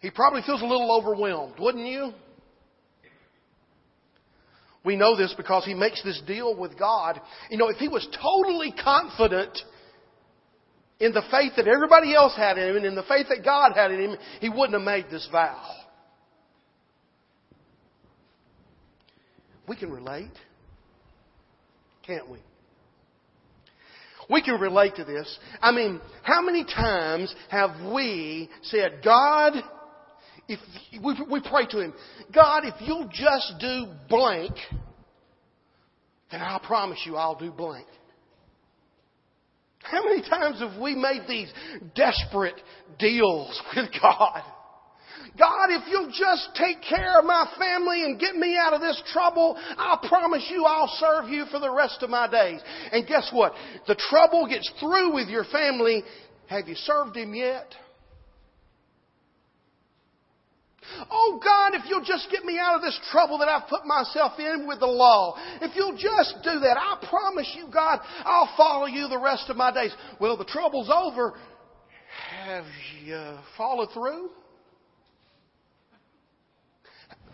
He 0.00 0.10
probably 0.10 0.42
feels 0.42 0.62
a 0.62 0.66
little 0.66 0.96
overwhelmed, 0.96 1.54
wouldn't 1.58 1.86
you? 1.86 2.12
We 4.82 4.96
know 4.96 5.14
this 5.16 5.34
because 5.36 5.66
he 5.66 5.74
makes 5.74 6.02
this 6.02 6.22
deal 6.26 6.56
with 6.56 6.78
God. 6.78 7.20
You 7.50 7.58
know, 7.58 7.68
if 7.68 7.76
he 7.76 7.88
was 7.88 8.06
totally 8.22 8.72
confident 8.72 9.58
in 10.98 11.12
the 11.12 11.22
faith 11.30 11.52
that 11.56 11.68
everybody 11.68 12.14
else 12.14 12.34
had 12.34 12.56
in 12.56 12.70
him 12.70 12.76
and 12.76 12.86
in 12.86 12.94
the 12.94 13.02
faith 13.02 13.26
that 13.28 13.44
God 13.44 13.72
had 13.74 13.90
in 13.90 14.00
him, 14.00 14.16
he 14.40 14.48
wouldn't 14.48 14.72
have 14.72 14.82
made 14.82 15.06
this 15.10 15.28
vow. 15.30 15.60
We 19.70 19.76
can 19.76 19.92
relate, 19.92 20.32
can't 22.04 22.28
we? 22.28 22.38
We 24.28 24.42
can 24.42 24.60
relate 24.60 24.96
to 24.96 25.04
this. 25.04 25.38
I 25.62 25.70
mean, 25.70 26.00
how 26.24 26.42
many 26.42 26.64
times 26.64 27.32
have 27.50 27.92
we 27.92 28.50
said, 28.62 28.98
God, 29.04 29.52
if 30.48 30.58
we, 31.00 31.14
we 31.30 31.40
pray 31.48 31.66
to 31.70 31.82
Him, 31.82 31.94
God, 32.34 32.64
if 32.64 32.74
you'll 32.80 33.10
just 33.12 33.54
do 33.60 33.86
blank, 34.08 34.56
then 36.32 36.40
I 36.40 36.58
promise 36.66 36.98
you 37.06 37.14
I'll 37.14 37.38
do 37.38 37.52
blank. 37.52 37.86
How 39.84 40.02
many 40.02 40.28
times 40.28 40.58
have 40.58 40.82
we 40.82 40.96
made 40.96 41.28
these 41.28 41.52
desperate 41.94 42.60
deals 42.98 43.62
with 43.76 43.88
God? 44.02 44.42
God, 45.40 45.70
if 45.70 45.88
you'll 45.88 46.12
just 46.12 46.50
take 46.54 46.82
care 46.82 47.18
of 47.18 47.24
my 47.24 47.50
family 47.58 48.04
and 48.04 48.20
get 48.20 48.36
me 48.36 48.58
out 48.60 48.74
of 48.74 48.82
this 48.82 49.02
trouble, 49.10 49.58
I'll 49.78 50.06
promise 50.06 50.46
you 50.50 50.64
I'll 50.66 50.94
serve 50.98 51.30
you 51.30 51.46
for 51.50 51.58
the 51.58 51.72
rest 51.72 52.02
of 52.02 52.10
my 52.10 52.30
days. 52.30 52.60
And 52.92 53.06
guess 53.06 53.30
what? 53.32 53.54
The 53.86 53.94
trouble 53.94 54.46
gets 54.46 54.70
through 54.78 55.14
with 55.14 55.28
your 55.28 55.44
family. 55.44 56.04
Have 56.48 56.68
you 56.68 56.74
served 56.74 57.16
him 57.16 57.34
yet? 57.34 57.72
Oh 61.10 61.40
God, 61.42 61.74
if 61.74 61.88
you'll 61.88 62.04
just 62.04 62.28
get 62.30 62.44
me 62.44 62.58
out 62.58 62.76
of 62.76 62.82
this 62.82 62.98
trouble 63.10 63.38
that 63.38 63.48
I've 63.48 63.68
put 63.68 63.86
myself 63.86 64.38
in 64.38 64.66
with 64.66 64.80
the 64.80 64.86
law, 64.86 65.36
if 65.62 65.74
you'll 65.74 65.96
just 65.96 66.34
do 66.42 66.58
that, 66.60 66.76
I 66.76 67.06
promise 67.08 67.50
you, 67.56 67.68
God, 67.72 68.00
I'll 68.24 68.52
follow 68.56 68.86
you 68.86 69.08
the 69.08 69.18
rest 69.18 69.48
of 69.48 69.56
my 69.56 69.72
days. 69.72 69.94
Well, 70.20 70.36
the 70.36 70.44
trouble's 70.44 70.90
over. 70.90 71.34
Have 72.44 72.66
you 73.04 73.38
followed 73.56 73.88
through? 73.94 74.30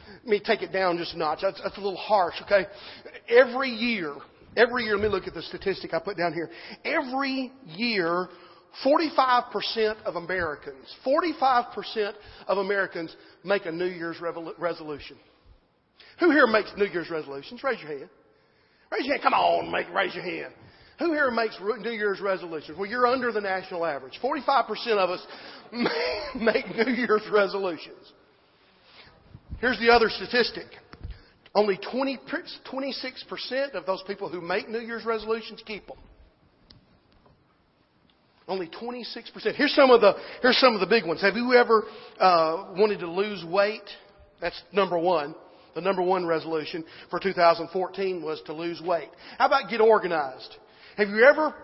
Let 0.08 0.26
me 0.26 0.40
take 0.44 0.62
it 0.62 0.72
down 0.72 0.98
just 0.98 1.14
a 1.14 1.18
notch. 1.18 1.40
That's, 1.42 1.60
that's 1.62 1.76
a 1.76 1.80
little 1.80 1.96
harsh, 1.96 2.34
okay? 2.42 2.66
Every 3.28 3.70
year, 3.70 4.14
every 4.56 4.84
year, 4.84 4.96
let 4.96 5.02
me 5.02 5.08
look 5.08 5.26
at 5.26 5.34
the 5.34 5.42
statistic 5.42 5.94
I 5.94 5.98
put 5.98 6.16
down 6.16 6.32
here. 6.32 6.50
Every 6.84 7.52
year, 7.66 8.28
45% 8.84 10.02
of 10.04 10.16
Americans, 10.16 10.94
45% 11.06 12.12
of 12.46 12.58
Americans 12.58 13.14
make 13.44 13.66
a 13.66 13.72
New 13.72 13.86
Year's 13.86 14.16
resolution. 14.58 15.16
Who 16.20 16.30
here 16.30 16.46
makes 16.46 16.72
New 16.76 16.86
Year's 16.86 17.10
resolutions? 17.10 17.62
Raise 17.62 17.80
your 17.80 17.98
hand. 17.98 18.10
Raise 18.90 19.06
your 19.06 19.14
hand. 19.14 19.22
Come 19.22 19.34
on, 19.34 19.70
make, 19.70 19.88
raise 19.90 20.14
your 20.14 20.24
hand. 20.24 20.52
Who 20.98 21.12
here 21.12 21.30
makes 21.30 21.58
New 21.60 21.90
Year's 21.90 22.20
resolutions? 22.20 22.78
Well, 22.78 22.88
you're 22.88 23.06
under 23.06 23.30
the 23.30 23.40
national 23.40 23.84
average. 23.84 24.18
45% 24.22 24.68
of 24.96 25.10
us 25.10 25.26
make 26.34 26.74
New 26.74 26.92
Year's 26.92 27.22
resolutions. 27.30 28.12
Here's 29.60 29.78
the 29.78 29.90
other 29.90 30.08
statistic. 30.08 30.66
Only 31.54 31.78
20, 31.90 32.18
26% 32.70 33.74
of 33.74 33.86
those 33.86 34.02
people 34.06 34.28
who 34.28 34.40
make 34.40 34.68
New 34.68 34.80
Year's 34.80 35.04
resolutions 35.04 35.62
keep 35.66 35.86
them. 35.86 35.96
Only 38.48 38.68
26%. 38.68 39.54
Here's 39.54 39.74
some 39.74 39.90
of 39.90 40.00
the, 40.00 40.14
here's 40.42 40.58
some 40.58 40.74
of 40.74 40.80
the 40.80 40.86
big 40.86 41.06
ones. 41.06 41.20
Have 41.22 41.34
you 41.34 41.54
ever 41.54 41.84
uh, 42.20 42.66
wanted 42.76 43.00
to 43.00 43.10
lose 43.10 43.44
weight? 43.44 43.82
That's 44.40 44.60
number 44.72 44.98
one. 44.98 45.34
The 45.74 45.80
number 45.80 46.02
one 46.02 46.26
resolution 46.26 46.84
for 47.10 47.18
2014 47.18 48.22
was 48.22 48.40
to 48.46 48.52
lose 48.52 48.80
weight. 48.80 49.08
How 49.38 49.46
about 49.46 49.68
get 49.68 49.80
organized? 49.80 50.56
Have 50.96 51.08
you 51.08 51.24
ever 51.24 51.54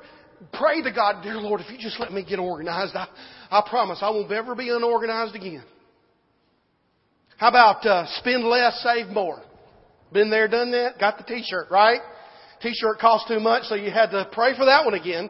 prayed 0.52 0.82
to 0.84 0.92
God, 0.92 1.22
dear 1.22 1.36
Lord, 1.36 1.60
if 1.60 1.70
you 1.70 1.78
just 1.78 2.00
let 2.00 2.12
me 2.12 2.24
get 2.24 2.38
organized, 2.38 2.94
I, 2.96 3.06
I 3.50 3.66
promise 3.68 3.98
I 4.02 4.10
won't 4.10 4.30
ever 4.32 4.54
be 4.54 4.70
unorganized 4.70 5.34
again. 5.34 5.64
How 7.42 7.48
about 7.48 7.84
uh, 7.84 8.06
spend 8.18 8.44
less, 8.44 8.80
save 8.84 9.08
more? 9.08 9.42
Been 10.12 10.30
there, 10.30 10.46
done 10.46 10.70
that? 10.70 11.00
Got 11.00 11.18
the 11.18 11.24
t-shirt, 11.24 11.72
right? 11.72 11.98
T-shirt 12.60 13.00
cost 13.00 13.26
too 13.26 13.40
much, 13.40 13.64
so 13.64 13.74
you 13.74 13.90
had 13.90 14.12
to 14.12 14.28
pray 14.30 14.56
for 14.56 14.64
that 14.66 14.84
one 14.84 14.94
again. 14.94 15.28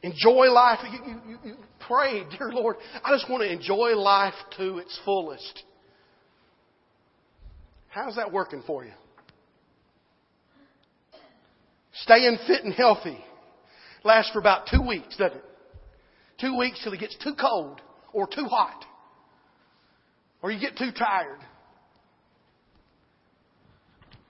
Enjoy 0.00 0.50
life. 0.50 0.78
You, 0.90 1.20
you, 1.28 1.38
you, 1.44 1.56
pray, 1.86 2.22
dear 2.38 2.50
Lord, 2.50 2.76
I 3.04 3.14
just 3.14 3.28
want 3.28 3.42
to 3.42 3.52
enjoy 3.52 3.94
life 3.94 4.32
to 4.56 4.78
its 4.78 4.98
fullest. 5.04 5.62
How's 7.88 8.16
that 8.16 8.32
working 8.32 8.62
for 8.66 8.86
you? 8.86 8.92
Staying 11.92 12.38
fit 12.46 12.64
and 12.64 12.72
healthy 12.72 13.22
lasts 14.02 14.32
for 14.32 14.38
about 14.38 14.66
two 14.72 14.80
weeks, 14.80 15.14
doesn't 15.18 15.36
it? 15.36 15.44
Two 16.40 16.58
weeks 16.58 16.80
till 16.82 16.92
it 16.92 17.00
gets 17.00 17.16
too 17.22 17.34
cold 17.34 17.80
or 18.12 18.26
too 18.26 18.44
hot. 18.44 18.84
Or 20.42 20.50
you 20.50 20.60
get 20.60 20.76
too 20.76 20.90
tired. 20.96 21.40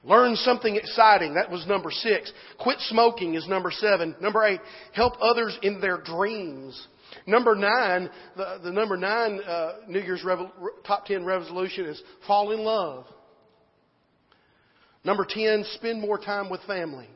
Learn 0.04 0.36
something 0.36 0.76
exciting. 0.76 1.34
That 1.34 1.50
was 1.50 1.66
number 1.66 1.90
six. 1.90 2.32
Quit 2.60 2.78
smoking 2.80 3.34
is 3.34 3.48
number 3.48 3.72
seven. 3.72 4.14
Number 4.20 4.44
eight, 4.44 4.60
help 4.92 5.14
others 5.20 5.58
in 5.62 5.80
their 5.80 6.00
dreams. 6.00 6.86
Number 7.26 7.56
nine, 7.56 8.08
the, 8.36 8.60
the 8.62 8.70
number 8.70 8.96
nine 8.96 9.40
uh, 9.44 9.72
New 9.88 9.98
Year's 10.00 10.22
Revo- 10.25 10.50
top 10.86 11.06
ten 11.06 11.25
resolution 11.25 11.86
is 11.86 12.00
fall 12.25 12.52
in 12.52 12.60
love. 12.60 13.06
Number 15.04 15.26
ten, 15.28 15.64
spend 15.75 16.00
more 16.00 16.18
time 16.18 16.50
with 16.50 16.60
family. 16.68 17.08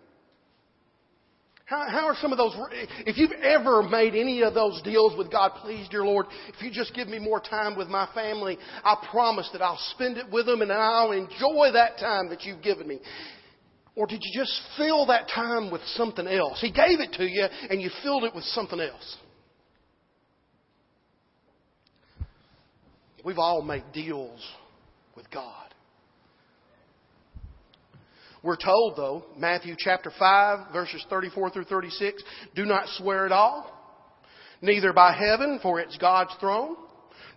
How, 1.70 1.88
how 1.88 2.06
are 2.06 2.16
some 2.20 2.32
of 2.32 2.38
those, 2.38 2.52
if 3.06 3.16
you've 3.16 3.30
ever 3.30 3.84
made 3.84 4.16
any 4.16 4.42
of 4.42 4.54
those 4.54 4.82
deals 4.82 5.16
with 5.16 5.30
God, 5.30 5.52
please, 5.62 5.88
dear 5.88 6.04
Lord, 6.04 6.26
if 6.48 6.60
you 6.60 6.68
just 6.72 6.92
give 6.94 7.06
me 7.06 7.20
more 7.20 7.38
time 7.38 7.78
with 7.78 7.86
my 7.86 8.08
family, 8.12 8.58
I 8.82 8.96
promise 9.12 9.48
that 9.52 9.62
I'll 9.62 9.78
spend 9.94 10.16
it 10.16 10.28
with 10.32 10.46
them 10.46 10.62
and 10.62 10.72
I'll 10.72 11.12
enjoy 11.12 11.70
that 11.74 11.96
time 12.00 12.28
that 12.30 12.42
you've 12.42 12.60
given 12.60 12.88
me. 12.88 12.98
Or 13.94 14.08
did 14.08 14.18
you 14.20 14.40
just 14.40 14.60
fill 14.76 15.06
that 15.06 15.28
time 15.32 15.70
with 15.70 15.82
something 15.94 16.26
else? 16.26 16.60
He 16.60 16.72
gave 16.72 16.98
it 16.98 17.12
to 17.18 17.24
you 17.24 17.46
and 17.70 17.80
you 17.80 17.88
filled 18.02 18.24
it 18.24 18.34
with 18.34 18.44
something 18.46 18.80
else. 18.80 19.16
We've 23.24 23.38
all 23.38 23.62
made 23.62 23.84
deals 23.94 24.44
with 25.14 25.30
God. 25.30 25.69
We're 28.42 28.56
told, 28.56 28.96
though, 28.96 29.24
Matthew 29.36 29.74
chapter 29.78 30.10
5, 30.18 30.72
verses 30.72 31.04
34 31.10 31.50
through 31.50 31.64
36, 31.64 32.22
do 32.54 32.64
not 32.64 32.88
swear 32.96 33.26
at 33.26 33.32
all, 33.32 33.70
neither 34.62 34.92
by 34.92 35.12
heaven, 35.12 35.58
for 35.62 35.78
it's 35.78 35.96
God's 35.98 36.34
throne, 36.40 36.76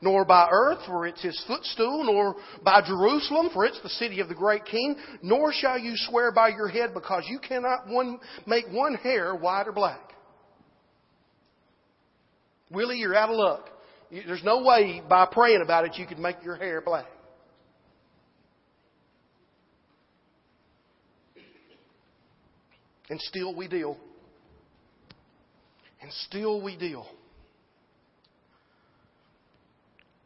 nor 0.01 0.23
by 0.23 0.47
earth, 0.49 0.79
for 0.85 1.05
it's 1.05 1.21
his 1.21 1.41
footstool, 1.45 2.05
nor 2.05 2.35
by 2.63 2.81
Jerusalem, 2.85 3.49
for 3.53 3.65
it's 3.65 3.81
the 3.81 3.89
city 3.89 4.21
of 4.21 4.29
the 4.29 4.35
great 4.35 4.63
king, 4.65 4.95
nor 5.21 5.51
shall 5.51 5.77
you 5.77 5.93
swear 5.95 6.31
by 6.31 6.49
your 6.49 6.69
head, 6.69 6.93
because 6.93 7.23
you 7.27 7.39
cannot 7.39 7.87
one, 7.87 8.17
make 8.45 8.65
one 8.71 8.95
hair 8.95 9.35
white 9.35 9.67
or 9.67 9.73
black. 9.73 10.13
Willie, 12.71 12.97
you're 12.97 13.15
out 13.15 13.29
of 13.29 13.35
luck. 13.35 13.69
There's 14.09 14.43
no 14.43 14.63
way 14.63 15.01
by 15.09 15.25
praying 15.31 15.61
about 15.61 15.85
it 15.85 15.97
you 15.97 16.05
could 16.05 16.19
make 16.19 16.37
your 16.43 16.55
hair 16.55 16.81
black. 16.81 17.07
And 23.09 23.19
still 23.21 23.55
we 23.55 23.67
deal. 23.67 23.97
And 26.01 26.11
still 26.11 26.61
we 26.61 26.77
deal. 26.77 27.07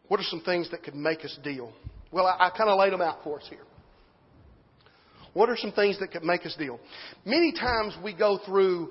What 0.07 0.19
are 0.19 0.24
some 0.24 0.41
things 0.41 0.72
that 0.72 0.84
could 0.84 0.96
make 0.96 1.25
us 1.25 1.38
deal? 1.43 1.74
Well, 2.12 2.25
I, 2.25 2.48
I 2.48 2.50
kind 2.57 2.69
of 2.69 2.79
laid 2.79 2.93
them 2.93 3.01
out 3.01 3.24
for 3.24 3.39
us 3.39 3.46
here. 3.50 3.63
What 5.34 5.50
are 5.50 5.57
some 5.57 5.72
things 5.72 6.00
that 6.00 6.12
could 6.12 6.24
make 6.24 6.46
us 6.46 6.55
deal? 6.57 6.79
Many 7.25 7.51
times 7.51 7.96
we 8.03 8.13
go 8.13 8.39
through 8.46 8.89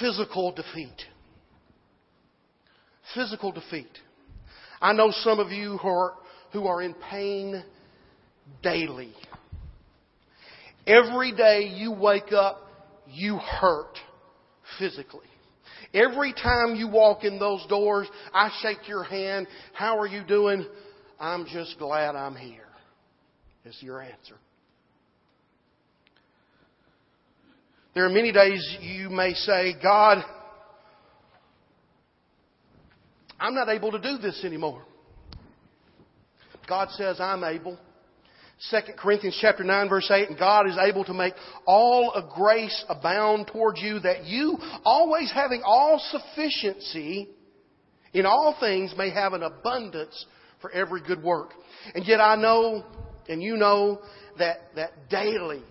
physical 0.00 0.52
defeat. 0.52 1.02
Physical 3.14 3.52
defeat. 3.52 3.90
I 4.80 4.92
know 4.92 5.10
some 5.10 5.38
of 5.38 5.50
you 5.50 5.76
who 5.78 5.88
are, 5.88 6.14
who 6.52 6.66
are 6.66 6.80
in 6.80 6.94
pain 7.10 7.62
daily. 8.62 9.12
Every 10.86 11.32
day 11.32 11.70
you 11.74 11.92
wake 11.92 12.32
up 12.32 12.68
you 13.08 13.36
hurt 13.36 13.98
physically. 14.78 15.26
Every 15.94 16.32
time 16.32 16.74
you 16.76 16.88
walk 16.88 17.24
in 17.24 17.38
those 17.38 17.64
doors, 17.68 18.08
I 18.32 18.50
shake 18.62 18.88
your 18.88 19.04
hand. 19.04 19.46
How 19.74 19.98
are 19.98 20.06
you 20.06 20.24
doing? 20.24 20.66
I'm 21.20 21.46
just 21.46 21.78
glad 21.78 22.16
I'm 22.16 22.34
here. 22.34 22.64
Is 23.64 23.76
your 23.80 24.02
answer. 24.02 24.36
There 27.94 28.06
are 28.06 28.10
many 28.10 28.32
days 28.32 28.76
you 28.80 29.10
may 29.10 29.34
say, 29.34 29.74
God, 29.80 30.24
I'm 33.38 33.54
not 33.54 33.68
able 33.68 33.92
to 33.92 34.00
do 34.00 34.18
this 34.18 34.42
anymore. 34.44 34.82
God 36.66 36.88
says, 36.92 37.20
I'm 37.20 37.44
able. 37.44 37.78
2 38.70 38.78
Corinthians 38.96 39.36
chapter 39.40 39.64
9 39.64 39.88
verse 39.88 40.10
8, 40.10 40.28
and 40.28 40.38
God 40.38 40.68
is 40.68 40.76
able 40.78 41.04
to 41.04 41.14
make 41.14 41.34
all 41.66 42.12
of 42.12 42.30
grace 42.30 42.84
abound 42.88 43.48
towards 43.48 43.80
you 43.80 43.98
that 44.00 44.24
you, 44.24 44.56
always 44.84 45.32
having 45.32 45.62
all 45.64 46.00
sufficiency 46.10 47.28
in 48.12 48.26
all 48.26 48.56
things, 48.60 48.94
may 48.96 49.10
have 49.10 49.32
an 49.32 49.42
abundance 49.42 50.26
for 50.60 50.70
every 50.70 51.02
good 51.02 51.22
work. 51.22 51.50
And 51.94 52.06
yet 52.06 52.20
I 52.20 52.36
know, 52.36 52.84
and 53.28 53.42
you 53.42 53.56
know, 53.56 54.00
that, 54.38 54.58
that 54.76 55.08
daily, 55.10 55.62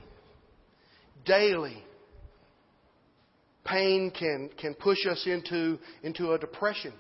daily, 1.25 1.81
pain 3.63 4.11
can, 4.11 4.49
can 4.59 4.73
push 4.73 5.05
us 5.09 5.23
into, 5.25 5.79
into 6.03 6.33
a 6.33 6.37
depression. 6.37 6.93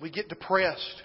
We 0.00 0.10
get 0.10 0.28
depressed. 0.28 1.02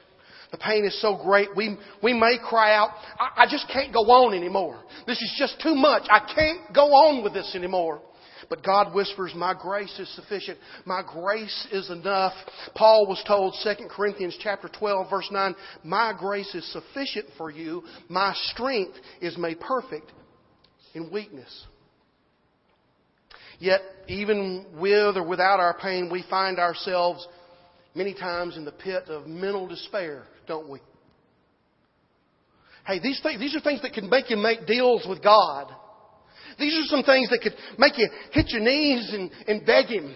The 0.52 0.58
pain 0.58 0.86
is 0.86 1.00
so 1.02 1.20
great, 1.22 1.50
we, 1.56 1.78
we 2.02 2.14
may 2.14 2.38
cry 2.42 2.74
out, 2.74 2.92
I, 3.20 3.44
I 3.44 3.46
just 3.50 3.68
can't 3.72 3.94
go 3.94 4.00
on 4.00 4.34
anymore. 4.34 4.82
This 5.06 5.22
is 5.22 5.36
just 5.38 5.62
too 5.62 5.76
much. 5.76 6.04
I 6.10 6.20
can't 6.34 6.74
go 6.74 6.86
on 6.86 7.24
with 7.24 7.34
this 7.34 7.54
anymore. 7.54 8.02
But 8.50 8.64
God 8.64 8.94
whispers, 8.94 9.34
My 9.36 9.54
grace 9.60 10.00
is 10.00 10.14
sufficient. 10.16 10.58
My 10.86 11.02
grace 11.06 11.68
is 11.72 11.90
enough. 11.90 12.34
Paul 12.76 13.08
was 13.08 13.22
told, 13.28 13.56
2 13.64 13.88
Corinthians 13.90 14.38
chapter 14.42 14.70
12, 14.70 15.10
verse 15.10 15.28
9, 15.32 15.56
My 15.84 16.14
grace 16.18 16.54
is 16.56 16.72
sufficient 16.72 17.26
for 17.38 17.50
you. 17.50 17.84
My 18.08 18.34
strength 18.52 18.96
is 19.22 19.38
made 19.38 19.60
perfect 19.60 20.12
in 20.94 21.12
weakness. 21.12 21.66
Yet, 23.60 23.82
even 24.08 24.66
with 24.80 25.18
or 25.18 25.28
without 25.28 25.60
our 25.60 25.78
pain, 25.78 26.10
we 26.12 26.24
find 26.30 26.60
ourselves 26.60 27.28
many 27.98 28.14
times 28.14 28.56
in 28.56 28.64
the 28.64 28.72
pit 28.72 29.06
of 29.10 29.28
mental 29.28 29.68
despair 29.68 30.26
don't 30.48 30.70
we? 30.70 30.80
Hey, 32.86 33.00
these, 33.00 33.20
things, 33.22 33.40
these 33.40 33.56
are 33.56 33.60
things 33.60 33.82
that 33.82 33.94
can 33.94 34.10
make 34.10 34.30
you 34.30 34.38
make 34.38 34.66
deals 34.66 35.06
with 35.08 35.22
God. 35.22 35.70
These 36.58 36.74
are 36.74 36.96
some 36.96 37.04
things 37.04 37.30
that 37.30 37.42
could 37.44 37.54
make 37.78 37.98
you 37.98 38.08
hit 38.32 38.48
your 38.50 38.62
knees 38.62 39.12
and, 39.14 39.30
and 39.46 39.66
beg 39.66 39.88
Him. 39.88 40.16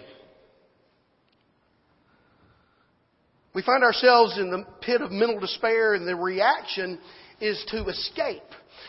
We 3.54 3.62
find 3.62 3.84
ourselves 3.84 4.38
in 4.38 4.50
the 4.50 4.64
pit 4.80 5.02
of 5.02 5.12
mental 5.12 5.38
despair, 5.38 5.92
and 5.92 6.08
the 6.08 6.16
reaction 6.16 6.98
is 7.40 7.62
to 7.68 7.84
escape, 7.84 8.42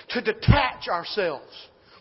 to 0.09 0.21
detach 0.21 0.88
ourselves. 0.88 1.51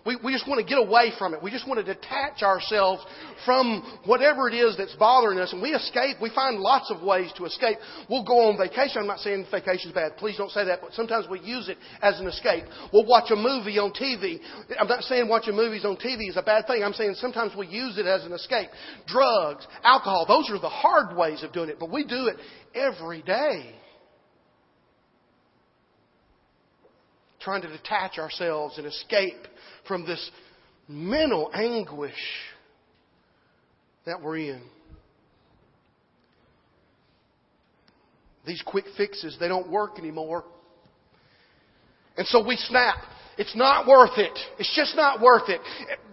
We, 0.04 0.16
we 0.25 0.32
just 0.32 0.49
want 0.49 0.59
to 0.59 0.66
get 0.66 0.78
away 0.78 1.12
from 1.16 1.32
it. 1.32 1.42
We 1.42 1.50
just 1.50 1.66
want 1.68 1.85
to 1.85 1.94
detach 1.94 2.42
ourselves 2.42 3.04
from 3.44 4.00
whatever 4.04 4.49
it 4.49 4.54
is 4.54 4.76
that's 4.76 4.94
bothering 4.97 5.38
us. 5.38 5.52
And 5.52 5.62
we 5.62 5.71
escape. 5.71 6.16
We 6.21 6.30
find 6.35 6.59
lots 6.59 6.90
of 6.90 7.02
ways 7.02 7.32
to 7.37 7.44
escape. 7.44 7.78
We'll 8.11 8.25
go 8.25 8.50
on 8.50 8.59
vacation. 8.59 8.99
I'm 8.99 9.06
not 9.06 9.21
saying 9.21 9.47
vacation 9.50 9.90
is 9.90 9.94
bad. 9.94 10.16
Please 10.16 10.37
don't 10.37 10.50
say 10.50 10.64
that. 10.64 10.80
But 10.80 10.94
sometimes 10.94 11.26
we 11.30 11.38
use 11.40 11.68
it 11.68 11.78
as 12.02 12.18
an 12.18 12.26
escape. 12.26 12.64
We'll 12.92 13.06
watch 13.06 13.30
a 13.30 13.37
movie 13.37 13.78
on 13.78 13.92
TV. 13.92 14.40
I'm 14.78 14.88
not 14.88 15.04
saying 15.04 15.28
watching 15.28 15.54
movies 15.54 15.85
on 15.85 15.97
TV 15.97 16.28
is 16.28 16.37
a 16.37 16.42
bad 16.42 16.66
thing. 16.66 16.82
I'm 16.82 16.94
saying 16.94 17.14
sometimes 17.18 17.52
we 17.56 17.68
use 17.68 17.97
it 17.97 18.06
as 18.06 18.25
an 18.25 18.32
escape. 18.32 18.71
Drugs, 19.06 19.66
alcohol, 19.85 20.26
those 20.26 20.50
are 20.50 20.61
the 20.61 20.68
hard 20.68 21.16
ways 21.16 21.44
of 21.44 21.52
doing 21.52 21.68
it. 21.68 21.78
But 21.78 21.92
we 21.92 22.04
do 22.04 22.26
it 22.26 22.37
every 22.75 23.23
day. 23.23 23.75
Trying 27.44 27.62
to 27.62 27.68
detach 27.68 28.18
ourselves 28.18 28.78
and 28.78 28.87
escape 28.87 29.46
from 29.88 30.06
this 30.06 30.30
mental 30.88 31.50
anguish 31.52 32.12
that 34.06 34.22
we're 34.22 34.38
in. 34.38 34.62
These 38.46 38.62
quick 38.64 38.84
fixes, 38.96 39.37
they 39.38 39.49
don't 39.49 39.70
work 39.70 39.99
anymore. 39.99 40.44
And 42.16 42.26
so 42.26 42.46
we 42.46 42.56
snap. 42.56 42.99
It's 43.42 43.56
not 43.56 43.88
worth 43.88 44.18
it. 44.18 44.38
It's 44.61 44.72
just 44.76 44.94
not 44.94 45.20
worth 45.20 45.49
it. 45.49 45.61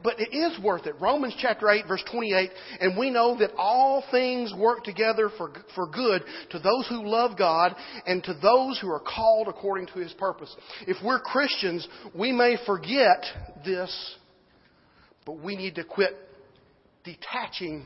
But 0.03 0.19
it 0.19 0.35
is 0.35 0.59
worth 0.63 0.87
it. 0.87 0.95
Romans 0.99 1.35
chapter 1.39 1.69
8 1.69 1.85
verse 1.87 2.03
28, 2.09 2.49
and 2.79 2.97
we 2.97 3.11
know 3.11 3.37
that 3.37 3.51
all 3.55 4.03
things 4.09 4.51
work 4.57 4.83
together 4.83 5.29
for, 5.37 5.51
for 5.75 5.85
good 5.85 6.23
to 6.49 6.57
those 6.57 6.87
who 6.89 7.07
love 7.07 7.37
God 7.37 7.75
and 8.07 8.23
to 8.23 8.33
those 8.33 8.79
who 8.79 8.89
are 8.89 8.99
called 8.99 9.47
according 9.47 9.85
to 9.93 9.99
His 9.99 10.11
purpose. 10.13 10.55
If 10.87 10.97
we're 11.05 11.19
Christians, 11.19 11.87
we 12.17 12.31
may 12.31 12.57
forget 12.65 13.23
this, 13.63 14.15
but 15.23 15.39
we 15.39 15.55
need 15.55 15.75
to 15.75 15.83
quit 15.83 16.17
detaching 17.03 17.85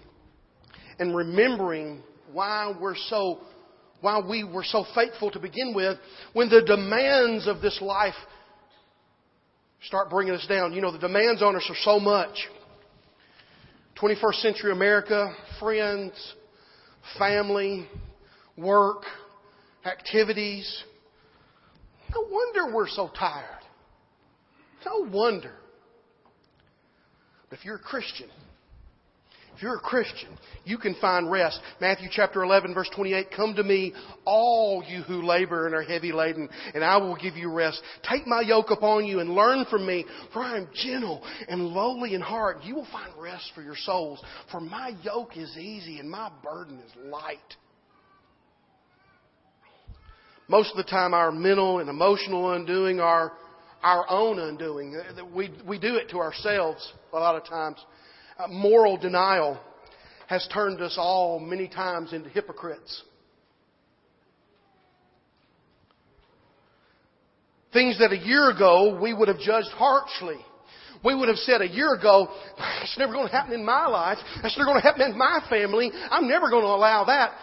and 0.99 1.13
remembering 1.13 2.01
why 2.31 2.73
we're 2.79 2.95
so 2.95 3.41
why 3.99 4.21
we 4.25 4.43
were 4.45 4.65
so 4.65 4.85
faithful 4.95 5.31
to 5.31 5.39
begin 5.39 5.73
with 5.73 5.97
when 6.33 6.49
the 6.49 6.61
demands 6.61 7.47
of 7.47 7.61
this 7.61 7.79
life 7.81 8.13
start 9.85 10.09
bringing 10.09 10.33
us 10.33 10.45
down. 10.47 10.73
You 10.73 10.81
know, 10.81 10.91
the 10.91 10.99
demands 10.99 11.41
on 11.41 11.55
us 11.55 11.65
are 11.69 11.75
so 11.83 11.99
much. 11.99 12.35
21st 14.01 14.41
century 14.41 14.71
America, 14.71 15.33
friends, 15.59 16.13
family, 17.17 17.87
work, 18.57 19.03
activities. 19.85 20.83
No 22.13 22.27
wonder 22.29 22.75
we're 22.75 22.87
so 22.87 23.09
tired. 23.17 23.45
No 24.85 25.07
wonder. 25.09 25.53
But 27.49 27.59
if 27.59 27.65
you're 27.65 27.75
a 27.75 27.79
Christian, 27.79 28.29
you're 29.63 29.77
a 29.77 29.79
Christian, 29.79 30.37
you 30.65 30.77
can 30.77 30.93
find 30.99 31.31
rest. 31.31 31.57
Matthew 31.79 32.09
chapter 32.11 32.43
11 32.43 32.73
verse 32.73 32.89
28, 32.93 33.27
come 33.33 33.55
to 33.55 33.63
me, 33.63 33.93
all 34.25 34.83
you 34.85 35.01
who 35.03 35.21
labor 35.21 35.65
and 35.65 35.73
are 35.73 35.81
heavy 35.81 36.11
laden, 36.11 36.49
and 36.75 36.83
I 36.83 36.97
will 36.97 37.15
give 37.15 37.37
you 37.37 37.49
rest. 37.49 37.81
Take 38.07 38.27
my 38.27 38.41
yoke 38.41 38.71
upon 38.71 39.05
you 39.05 39.21
and 39.21 39.29
learn 39.29 39.65
from 39.69 39.87
me, 39.87 40.05
for 40.33 40.41
I 40.41 40.57
am 40.57 40.67
gentle 40.73 41.23
and 41.47 41.65
lowly 41.67 42.13
in 42.13 42.19
heart. 42.19 42.57
You 42.63 42.75
will 42.75 42.87
find 42.91 43.09
rest 43.17 43.51
for 43.55 43.61
your 43.61 43.77
souls, 43.77 44.21
for 44.51 44.59
my 44.59 44.91
yoke 45.01 45.37
is 45.37 45.57
easy 45.57 45.99
and 45.99 46.11
my 46.11 46.29
burden 46.43 46.79
is 46.79 46.91
light. 47.05 47.39
Most 50.49 50.71
of 50.71 50.77
the 50.77 50.83
time 50.83 51.13
our 51.13 51.31
mental 51.31 51.79
and 51.79 51.89
emotional 51.89 52.51
undoing 52.51 52.99
are 52.99 53.31
our 53.81 54.05
own 54.09 54.39
undoing. 54.39 55.01
We, 55.33 55.51
we 55.65 55.79
do 55.79 55.95
it 55.95 56.09
to 56.09 56.17
ourselves 56.17 56.91
a 57.13 57.17
lot 57.17 57.35
of 57.35 57.45
times. 57.45 57.77
Uh, 58.37 58.47
moral 58.47 58.97
denial 58.97 59.59
has 60.27 60.47
turned 60.53 60.81
us 60.81 60.95
all 60.97 61.39
many 61.39 61.67
times 61.67 62.13
into 62.13 62.29
hypocrites. 62.29 63.03
Things 67.71 67.99
that 67.99 68.11
a 68.11 68.17
year 68.17 68.49
ago 68.49 68.99
we 69.01 69.13
would 69.13 69.27
have 69.27 69.39
judged 69.39 69.69
harshly. 69.73 70.37
We 71.03 71.13
would 71.15 71.27
have 71.27 71.37
said 71.37 71.61
a 71.61 71.67
year 71.67 71.93
ago, 71.93 72.29
it's 72.81 72.97
never 72.97 73.11
going 73.11 73.27
to 73.27 73.31
happen 73.31 73.53
in 73.53 73.65
my 73.65 73.87
life. 73.87 74.17
That's 74.41 74.57
never 74.57 74.69
going 74.69 74.81
to 74.81 74.87
happen 74.87 75.01
in 75.01 75.17
my 75.17 75.39
family. 75.49 75.91
I'm 76.09 76.29
never 76.29 76.49
going 76.49 76.63
to 76.63 76.69
allow 76.69 77.03
that. 77.05 77.33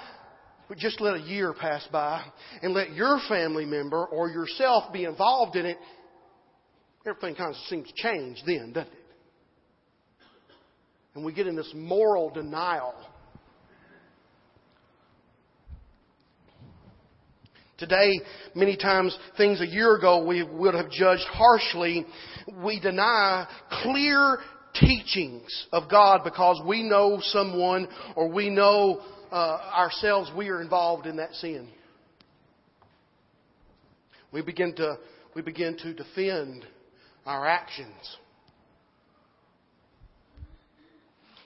But 0.68 0.78
just 0.78 1.00
let 1.00 1.16
a 1.16 1.20
year 1.20 1.52
pass 1.52 1.86
by 1.92 2.24
and 2.62 2.72
let 2.72 2.92
your 2.94 3.20
family 3.28 3.66
member 3.66 4.06
or 4.06 4.30
yourself 4.30 4.92
be 4.92 5.04
involved 5.04 5.56
in 5.56 5.66
it. 5.66 5.76
Everything 7.06 7.34
kind 7.34 7.50
of 7.50 7.60
seems 7.68 7.88
to 7.88 7.94
change 7.96 8.42
then, 8.46 8.72
doesn't 8.72 8.92
it? 8.92 8.99
And 11.14 11.24
we 11.24 11.32
get 11.32 11.46
in 11.46 11.56
this 11.56 11.70
moral 11.74 12.30
denial. 12.30 12.94
Today, 17.78 18.20
many 18.54 18.76
times, 18.76 19.16
things 19.38 19.60
a 19.60 19.66
year 19.66 19.96
ago 19.96 20.24
we 20.24 20.42
would 20.42 20.74
have 20.74 20.90
judged 20.90 21.24
harshly. 21.28 22.04
We 22.62 22.78
deny 22.78 23.46
clear 23.82 24.38
teachings 24.74 25.66
of 25.72 25.90
God 25.90 26.20
because 26.22 26.60
we 26.66 26.82
know 26.82 27.18
someone 27.22 27.88
or 28.16 28.28
we 28.28 28.50
know 28.50 29.00
uh, 29.32 29.72
ourselves 29.74 30.30
we 30.36 30.48
are 30.48 30.60
involved 30.60 31.06
in 31.06 31.16
that 31.16 31.34
sin. 31.34 31.68
We 34.32 34.42
begin 34.42 34.74
to 34.76 34.98
we 35.34 35.42
begin 35.42 35.76
to 35.78 35.94
defend 35.94 36.66
our 37.24 37.46
actions. 37.46 38.16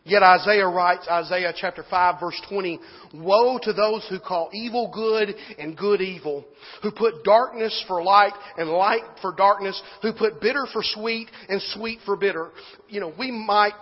Yet 0.06 0.22
Isaiah 0.22 0.68
writes, 0.68 1.08
Isaiah 1.10 1.54
chapter 1.56 1.82
5 1.88 2.20
verse 2.20 2.40
20, 2.50 2.78
Woe 3.14 3.58
to 3.62 3.72
those 3.72 4.06
who 4.10 4.20
call 4.20 4.50
evil 4.52 4.90
good 4.92 5.34
and 5.58 5.76
good 5.76 6.02
evil, 6.02 6.44
who 6.82 6.90
put 6.90 7.24
darkness 7.24 7.82
for 7.88 8.02
light 8.02 8.34
and 8.58 8.68
light 8.68 9.02
for 9.22 9.34
darkness, 9.34 9.80
who 10.02 10.12
put 10.12 10.42
bitter 10.42 10.66
for 10.72 10.82
sweet 10.82 11.28
and 11.48 11.60
sweet 11.74 12.00
for 12.04 12.16
bitter. 12.16 12.50
You 12.88 13.00
know, 13.00 13.14
we 13.18 13.30
might 13.30 13.72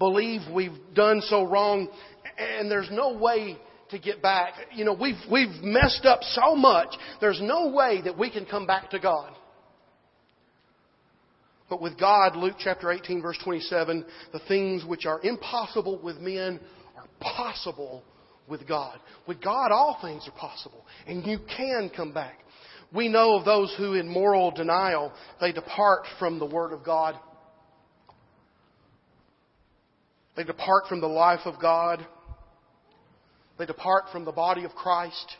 believe 0.00 0.40
we've 0.52 0.78
done 0.94 1.20
so 1.22 1.44
wrong 1.44 1.88
and 2.36 2.68
there's 2.68 2.90
no 2.90 3.16
way 3.16 3.56
to 3.90 3.98
get 4.00 4.20
back. 4.20 4.54
You 4.74 4.84
know, 4.84 4.94
we've, 5.00 5.14
we've 5.30 5.62
messed 5.62 6.04
up 6.04 6.22
so 6.22 6.56
much, 6.56 6.88
there's 7.20 7.40
no 7.40 7.68
way 7.68 8.00
that 8.02 8.18
we 8.18 8.30
can 8.30 8.46
come 8.46 8.66
back 8.66 8.90
to 8.90 8.98
God. 8.98 9.32
But 11.68 11.82
with 11.82 11.98
God, 11.98 12.36
Luke 12.36 12.56
chapter 12.58 12.92
18 12.92 13.22
verse 13.22 13.38
27, 13.42 14.04
the 14.32 14.40
things 14.48 14.84
which 14.84 15.04
are 15.04 15.20
impossible 15.22 16.00
with 16.02 16.18
men 16.18 16.60
are 16.96 17.08
possible 17.20 18.04
with 18.48 18.66
God. 18.68 18.98
With 19.26 19.42
God, 19.42 19.72
all 19.72 19.98
things 20.00 20.28
are 20.28 20.38
possible. 20.38 20.84
And 21.06 21.26
you 21.26 21.38
can 21.56 21.90
come 21.94 22.12
back. 22.12 22.38
We 22.94 23.08
know 23.08 23.36
of 23.36 23.44
those 23.44 23.74
who 23.76 23.94
in 23.94 24.08
moral 24.08 24.52
denial, 24.52 25.12
they 25.40 25.52
depart 25.52 26.04
from 26.18 26.38
the 26.38 26.46
Word 26.46 26.72
of 26.72 26.84
God. 26.84 27.18
They 30.36 30.44
depart 30.44 30.84
from 30.88 31.00
the 31.00 31.08
life 31.08 31.40
of 31.46 31.60
God. 31.60 32.06
They 33.58 33.66
depart 33.66 34.04
from 34.12 34.24
the 34.24 34.32
body 34.32 34.64
of 34.64 34.72
Christ. 34.72 35.36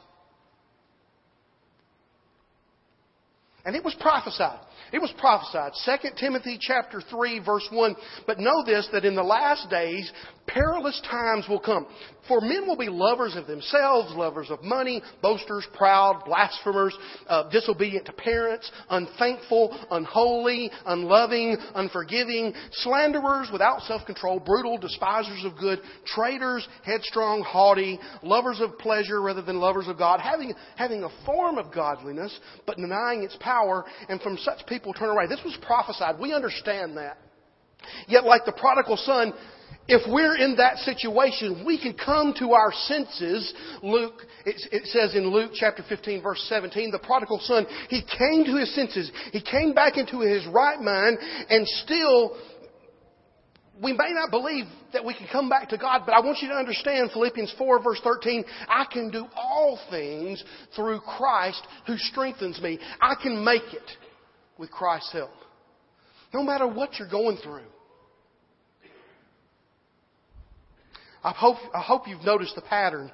And 3.66 3.74
it 3.74 3.84
was 3.84 3.96
prophesied. 3.98 4.60
It 4.92 5.00
was 5.00 5.12
prophesied. 5.18 5.72
2 5.84 6.10
Timothy 6.20 6.56
chapter 6.60 7.00
3 7.00 7.40
verse 7.44 7.66
1. 7.72 7.96
But 8.24 8.38
know 8.38 8.64
this, 8.64 8.88
that 8.92 9.04
in 9.04 9.16
the 9.16 9.24
last 9.24 9.68
days, 9.68 10.10
perilous 10.46 11.00
times 11.10 11.46
will 11.48 11.58
come. 11.58 11.86
For 12.28 12.40
men 12.40 12.66
will 12.66 12.76
be 12.76 12.88
lovers 12.88 13.36
of 13.36 13.46
themselves, 13.46 14.14
lovers 14.14 14.50
of 14.50 14.62
money, 14.62 15.02
boasters, 15.22 15.66
proud, 15.74 16.22
blasphemers, 16.24 16.96
uh, 17.28 17.48
disobedient 17.50 18.06
to 18.06 18.12
parents, 18.12 18.70
unthankful, 18.90 19.76
unholy, 19.90 20.70
unloving, 20.86 21.56
unforgiving, 21.74 22.52
slanderers, 22.72 23.48
without 23.52 23.82
self-control, 23.82 24.40
brutal, 24.40 24.78
despisers 24.78 25.44
of 25.44 25.56
good, 25.58 25.80
traitors, 26.04 26.66
headstrong, 26.84 27.42
haughty, 27.42 27.98
lovers 28.22 28.60
of 28.60 28.76
pleasure 28.78 29.20
rather 29.20 29.42
than 29.42 29.58
lovers 29.60 29.86
of 29.86 29.98
God, 29.98 30.20
having, 30.20 30.52
having 30.76 31.04
a 31.04 31.24
form 31.24 31.58
of 31.58 31.72
godliness, 31.72 32.36
but 32.66 32.76
denying 32.76 33.22
its 33.22 33.36
power, 33.40 33.55
and 34.08 34.20
from 34.20 34.36
such 34.38 34.66
people 34.66 34.92
turn 34.92 35.10
away. 35.10 35.26
This 35.26 35.42
was 35.44 35.56
prophesied. 35.62 36.18
We 36.20 36.32
understand 36.32 36.96
that. 36.96 37.18
Yet 38.08 38.24
like 38.24 38.44
the 38.44 38.52
prodigal 38.52 38.96
son, 38.96 39.32
if 39.88 40.02
we're 40.10 40.36
in 40.36 40.56
that 40.56 40.78
situation, 40.78 41.64
we 41.64 41.80
can 41.80 41.94
come 41.94 42.34
to 42.40 42.52
our 42.52 42.72
senses. 42.72 43.52
Luke, 43.82 44.22
it, 44.44 44.56
it, 44.72 44.86
says 44.86 45.14
in 45.14 45.30
Luke 45.30 45.52
chapter 45.54 45.84
15 45.88 46.22
verse 46.22 46.44
17, 46.48 46.90
the 46.90 46.98
prodigal 46.98 47.38
son, 47.42 47.66
he 47.88 48.02
came 48.02 48.44
to 48.44 48.56
his 48.56 48.74
senses. 48.74 49.10
He 49.32 49.40
came 49.40 49.74
back 49.74 49.96
into 49.96 50.20
his 50.20 50.44
right 50.48 50.80
mind 50.80 51.18
and 51.48 51.66
still 51.84 52.36
we 53.82 53.92
may 53.92 54.12
not 54.12 54.30
believe 54.30 54.64
that 54.92 55.04
we 55.04 55.14
can 55.14 55.26
come 55.30 55.48
back 55.48 55.68
to 55.70 55.78
God, 55.78 56.02
but 56.06 56.14
I 56.14 56.20
want 56.20 56.38
you 56.40 56.48
to 56.48 56.54
understand 56.54 57.10
Philippians 57.12 57.54
4 57.58 57.82
verse 57.82 58.00
13, 58.02 58.44
I 58.68 58.86
can 58.90 59.10
do 59.10 59.26
all 59.34 59.78
things 59.90 60.42
through 60.74 61.00
Christ 61.00 61.66
who 61.86 61.96
strengthens 61.98 62.60
me. 62.60 62.78
I 63.00 63.14
can 63.20 63.44
make 63.44 63.74
it 63.74 63.90
with 64.58 64.70
Christ's 64.70 65.12
help. 65.12 65.30
No 66.32 66.42
matter 66.42 66.66
what 66.66 66.98
you're 66.98 67.10
going 67.10 67.36
through. 67.38 67.64
I 71.22 71.32
hope, 71.32 71.56
I 71.74 71.80
hope 71.80 72.06
you've 72.06 72.24
noticed 72.24 72.54
the 72.54 72.62
pattern. 72.62 73.10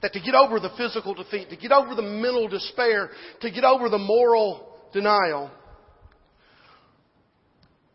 That 0.00 0.12
to 0.12 0.20
get 0.20 0.34
over 0.34 0.60
the 0.60 0.70
physical 0.76 1.12
defeat, 1.12 1.50
to 1.50 1.56
get 1.56 1.72
over 1.72 1.96
the 1.96 2.02
mental 2.02 2.46
despair, 2.46 3.10
to 3.40 3.50
get 3.50 3.64
over 3.64 3.88
the 3.88 3.98
moral 3.98 4.76
denial, 4.92 5.50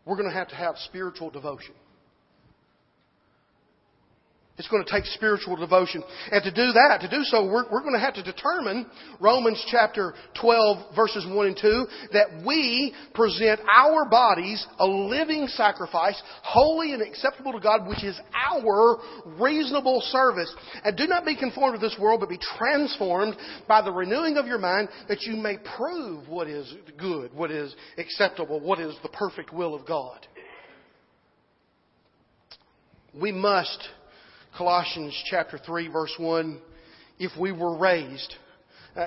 we're 0.04 0.16
going 0.16 0.28
to 0.28 0.34
have 0.34 0.48
to 0.48 0.56
have 0.56 0.76
spiritual 0.78 1.30
devotion. 1.30 1.74
It's 4.56 4.68
going 4.68 4.84
to 4.84 4.90
take 4.90 5.04
spiritual 5.06 5.56
devotion. 5.56 6.04
And 6.30 6.44
to 6.44 6.50
do 6.50 6.72
that, 6.72 6.98
to 7.00 7.08
do 7.08 7.24
so, 7.24 7.44
we're, 7.44 7.64
we're 7.72 7.80
going 7.80 7.94
to 7.94 8.00
have 8.00 8.14
to 8.14 8.22
determine, 8.22 8.86
Romans 9.18 9.60
chapter 9.68 10.14
12 10.40 10.94
verses 10.94 11.26
1 11.28 11.46
and 11.46 11.58
2, 11.60 11.86
that 12.12 12.46
we 12.46 12.94
present 13.14 13.60
our 13.68 14.08
bodies 14.08 14.64
a 14.78 14.86
living 14.86 15.48
sacrifice, 15.48 16.20
holy 16.44 16.92
and 16.92 17.02
acceptable 17.02 17.52
to 17.52 17.58
God, 17.58 17.88
which 17.88 18.04
is 18.04 18.16
our 18.32 18.98
reasonable 19.40 20.00
service. 20.02 20.54
And 20.84 20.96
do 20.96 21.08
not 21.08 21.24
be 21.24 21.36
conformed 21.36 21.80
to 21.80 21.84
this 21.84 21.96
world, 21.98 22.20
but 22.20 22.28
be 22.28 22.38
transformed 22.56 23.36
by 23.66 23.82
the 23.82 23.90
renewing 23.90 24.36
of 24.36 24.46
your 24.46 24.58
mind, 24.58 24.88
that 25.08 25.22
you 25.22 25.34
may 25.34 25.56
prove 25.76 26.28
what 26.28 26.46
is 26.46 26.72
good, 26.96 27.34
what 27.34 27.50
is 27.50 27.74
acceptable, 27.98 28.60
what 28.60 28.78
is 28.78 28.94
the 29.02 29.08
perfect 29.08 29.52
will 29.52 29.74
of 29.74 29.84
God. 29.84 30.28
We 33.20 33.32
must 33.32 33.88
Colossians 34.56 35.20
chapter 35.30 35.58
3 35.58 35.88
verse 35.88 36.14
1, 36.18 36.60
if 37.18 37.32
we 37.38 37.50
were 37.50 37.76
raised, 37.76 38.34
uh, 38.96 39.06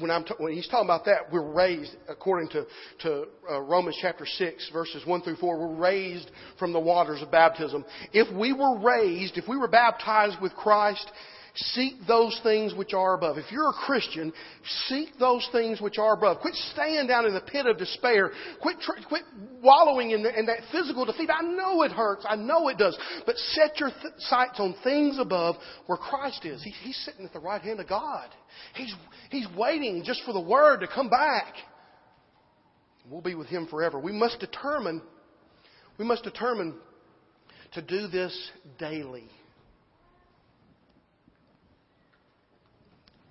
when, 0.00 0.10
I'm 0.10 0.24
t- 0.24 0.34
when 0.38 0.54
he's 0.54 0.66
talking 0.68 0.86
about 0.86 1.04
that, 1.04 1.30
we're 1.30 1.52
raised 1.52 1.94
according 2.08 2.48
to, 2.50 2.66
to 3.00 3.24
uh, 3.50 3.60
Romans 3.60 3.98
chapter 4.00 4.24
6 4.24 4.70
verses 4.72 5.06
1 5.06 5.22
through 5.22 5.36
4. 5.36 5.58
We're 5.58 5.80
raised 5.80 6.30
from 6.58 6.72
the 6.72 6.80
waters 6.80 7.20
of 7.20 7.30
baptism. 7.30 7.84
If 8.14 8.34
we 8.34 8.54
were 8.54 8.78
raised, 8.78 9.36
if 9.36 9.46
we 9.46 9.58
were 9.58 9.68
baptized 9.68 10.40
with 10.40 10.54
Christ, 10.54 11.10
Seek 11.58 11.94
those 12.06 12.38
things 12.42 12.74
which 12.74 12.92
are 12.92 13.14
above. 13.14 13.38
If 13.38 13.50
you're 13.50 13.70
a 13.70 13.72
Christian, 13.72 14.30
seek 14.88 15.18
those 15.18 15.48
things 15.52 15.80
which 15.80 15.96
are 15.96 16.12
above. 16.12 16.40
Quit 16.40 16.54
staying 16.72 17.06
down 17.06 17.24
in 17.24 17.32
the 17.32 17.40
pit 17.40 17.64
of 17.64 17.78
despair. 17.78 18.30
Quit, 18.60 18.76
quit 19.08 19.22
wallowing 19.62 20.10
in, 20.10 20.22
the, 20.22 20.38
in, 20.38 20.44
that 20.46 20.60
physical 20.70 21.06
defeat. 21.06 21.30
I 21.30 21.42
know 21.42 21.82
it 21.82 21.92
hurts. 21.92 22.26
I 22.28 22.36
know 22.36 22.68
it 22.68 22.76
does. 22.76 22.98
But 23.24 23.36
set 23.38 23.80
your 23.80 23.88
th- 23.88 24.14
sights 24.18 24.60
on 24.60 24.74
things 24.84 25.18
above 25.18 25.56
where 25.86 25.96
Christ 25.96 26.44
is. 26.44 26.62
He, 26.62 26.72
he's 26.82 27.02
sitting 27.06 27.24
at 27.24 27.32
the 27.32 27.40
right 27.40 27.62
hand 27.62 27.80
of 27.80 27.88
God. 27.88 28.28
He's, 28.74 28.94
he's 29.30 29.46
waiting 29.56 30.02
just 30.04 30.22
for 30.26 30.34
the 30.34 30.40
word 30.40 30.80
to 30.80 30.86
come 30.86 31.08
back. 31.08 31.54
We'll 33.08 33.22
be 33.22 33.34
with 33.34 33.48
Him 33.48 33.66
forever. 33.66 33.98
We 33.98 34.12
must 34.12 34.40
determine, 34.40 35.00
we 35.96 36.04
must 36.04 36.22
determine 36.22 36.74
to 37.72 37.80
do 37.80 38.08
this 38.08 38.50
daily. 38.78 39.30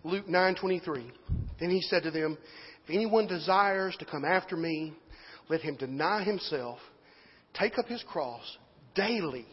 Luke 0.05 0.27
9:23. 0.27 1.11
Then 1.59 1.71
he 1.71 1.81
said 1.81 2.03
to 2.03 2.11
them, 2.11 2.37
"If 2.83 2.91
anyone 2.91 3.25
desires 3.25 3.97
to 3.97 4.05
come 4.05 4.23
after 4.23 4.55
me, 4.55 4.93
let 5.49 5.61
him 5.61 5.75
deny 5.75 6.21
himself, 6.23 6.79
take 7.55 7.79
up 7.79 7.87
his 7.87 8.03
cross 8.03 8.57
daily, 8.93 9.47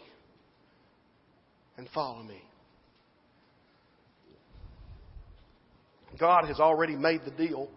and 1.79 1.89
follow 1.89 2.23
me." 2.23 2.43
God 6.19 6.45
has 6.45 6.61
already 6.61 6.97
made 6.97 7.25
the 7.25 7.31
deal. 7.31 7.71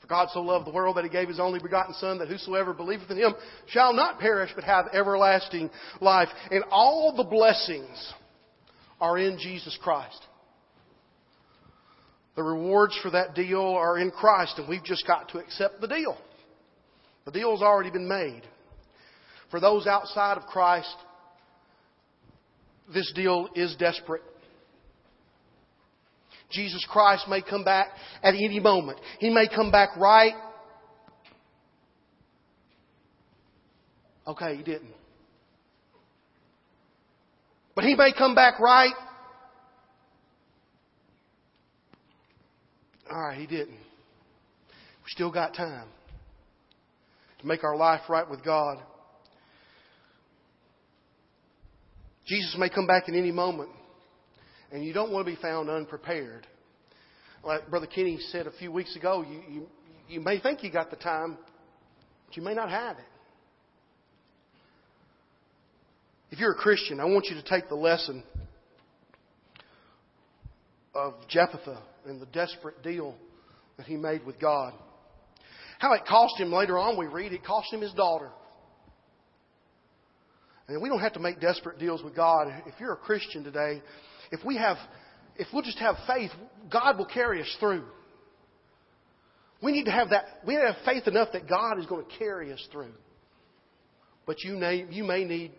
For 0.00 0.08
God 0.08 0.28
so 0.30 0.42
loved 0.42 0.66
the 0.66 0.72
world 0.72 0.96
that 0.96 1.04
he 1.04 1.10
gave 1.10 1.28
his 1.28 1.38
only 1.38 1.60
begotten 1.60 1.94
Son, 1.94 2.18
that 2.18 2.26
whosoever 2.26 2.72
believeth 2.72 3.08
in 3.12 3.16
him 3.16 3.36
shall 3.66 3.92
not 3.92 4.18
perish, 4.18 4.52
but 4.52 4.64
have 4.64 4.88
everlasting 4.92 5.70
life. 6.00 6.28
And 6.50 6.64
all 6.72 7.12
the 7.12 7.22
blessings 7.22 8.12
are 9.00 9.16
in 9.16 9.38
Jesus 9.38 9.76
Christ. 9.76 10.26
The 12.34 12.42
rewards 12.42 12.98
for 13.02 13.10
that 13.10 13.34
deal 13.34 13.60
are 13.60 13.98
in 13.98 14.10
Christ, 14.10 14.54
and 14.58 14.68
we've 14.68 14.84
just 14.84 15.06
got 15.06 15.28
to 15.30 15.38
accept 15.38 15.80
the 15.80 15.88
deal. 15.88 16.16
The 17.24 17.30
deal's 17.30 17.62
already 17.62 17.90
been 17.90 18.08
made. 18.08 18.42
For 19.50 19.60
those 19.60 19.86
outside 19.86 20.38
of 20.38 20.46
Christ, 20.46 20.96
this 22.92 23.12
deal 23.14 23.48
is 23.54 23.76
desperate. 23.78 24.22
Jesus 26.50 26.86
Christ 26.90 27.28
may 27.28 27.42
come 27.42 27.64
back 27.64 27.88
at 28.22 28.34
any 28.34 28.60
moment. 28.60 28.98
He 29.18 29.30
may 29.30 29.46
come 29.48 29.70
back 29.70 29.96
right. 29.96 30.34
Okay, 34.26 34.56
he 34.56 34.62
didn't. 34.62 34.92
But 37.74 37.84
he 37.84 37.94
may 37.94 38.12
come 38.16 38.34
back 38.34 38.58
right 38.58 38.94
All 43.12 43.20
right, 43.20 43.38
he 43.38 43.46
didn't. 43.46 43.76
We 43.76 45.08
still 45.08 45.30
got 45.30 45.54
time 45.54 45.86
to 47.40 47.46
make 47.46 47.62
our 47.62 47.76
life 47.76 48.00
right 48.08 48.28
with 48.28 48.42
God. 48.42 48.78
Jesus 52.26 52.56
may 52.58 52.70
come 52.70 52.86
back 52.86 53.10
at 53.10 53.14
any 53.14 53.30
moment, 53.30 53.68
and 54.70 54.82
you 54.82 54.94
don't 54.94 55.12
want 55.12 55.26
to 55.26 55.30
be 55.30 55.38
found 55.42 55.68
unprepared. 55.68 56.46
Like 57.44 57.68
Brother 57.68 57.86
Kenny 57.86 58.18
said 58.30 58.46
a 58.46 58.52
few 58.52 58.72
weeks 58.72 58.96
ago, 58.96 59.22
you, 59.28 59.42
you, 59.46 59.66
you 60.08 60.20
may 60.20 60.40
think 60.40 60.62
you 60.62 60.72
got 60.72 60.88
the 60.88 60.96
time, 60.96 61.36
but 62.26 62.36
you 62.36 62.42
may 62.42 62.54
not 62.54 62.70
have 62.70 62.96
it. 62.96 63.04
If 66.30 66.38
you're 66.38 66.52
a 66.52 66.56
Christian, 66.56 66.98
I 66.98 67.04
want 67.04 67.26
you 67.26 67.34
to 67.34 67.42
take 67.42 67.68
the 67.68 67.74
lesson 67.74 68.22
of 70.94 71.12
Jephthah 71.28 71.82
and 72.06 72.20
the 72.20 72.26
desperate 72.26 72.82
deal 72.82 73.14
that 73.76 73.86
he 73.86 73.96
made 73.96 74.24
with 74.24 74.40
God. 74.40 74.72
How 75.78 75.92
it 75.94 76.02
cost 76.06 76.38
him, 76.38 76.52
later 76.52 76.78
on 76.78 76.98
we 76.98 77.06
read, 77.06 77.32
it 77.32 77.44
cost 77.44 77.72
him 77.72 77.80
his 77.80 77.92
daughter. 77.92 78.30
And 80.68 80.80
we 80.80 80.88
don't 80.88 81.00
have 81.00 81.14
to 81.14 81.20
make 81.20 81.40
desperate 81.40 81.78
deals 81.78 82.02
with 82.02 82.14
God. 82.14 82.48
If 82.66 82.74
you're 82.78 82.92
a 82.92 82.96
Christian 82.96 83.42
today, 83.44 83.82
if 84.30 84.44
we 84.44 84.56
have, 84.56 84.76
if 85.36 85.48
we'll 85.52 85.62
just 85.62 85.78
have 85.78 85.96
faith, 86.06 86.30
God 86.70 86.98
will 86.98 87.06
carry 87.06 87.40
us 87.40 87.56
through. 87.58 87.84
We 89.62 89.72
need 89.72 89.84
to 89.84 89.92
have 89.92 90.10
that, 90.10 90.24
we 90.46 90.54
need 90.54 90.62
to 90.62 90.72
have 90.72 90.84
faith 90.84 91.06
enough 91.06 91.28
that 91.32 91.48
God 91.48 91.78
is 91.78 91.86
going 91.86 92.04
to 92.04 92.18
carry 92.18 92.52
us 92.52 92.66
through. 92.72 92.92
But 94.26 94.42
you 94.42 94.54
may, 94.54 94.86
you 94.88 95.04
may 95.04 95.24
need 95.24 95.52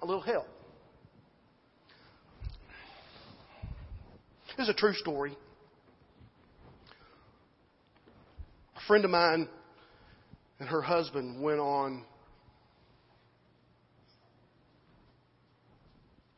a 0.00 0.06
little 0.06 0.22
help. 0.22 0.46
This 4.56 4.64
is 4.64 4.70
a 4.70 4.74
true 4.74 4.92
story. 4.94 5.36
A 8.76 8.80
friend 8.86 9.04
of 9.04 9.10
mine 9.10 9.48
and 10.58 10.68
her 10.68 10.82
husband 10.82 11.42
went 11.42 11.58
on 11.58 12.04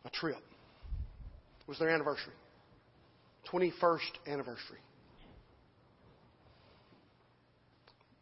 a 0.05 0.11
trip. 0.11 0.37
It 0.37 1.69
was 1.69 1.79
their 1.79 1.89
anniversary. 1.89 2.35
21st 3.51 3.99
anniversary. 4.29 4.79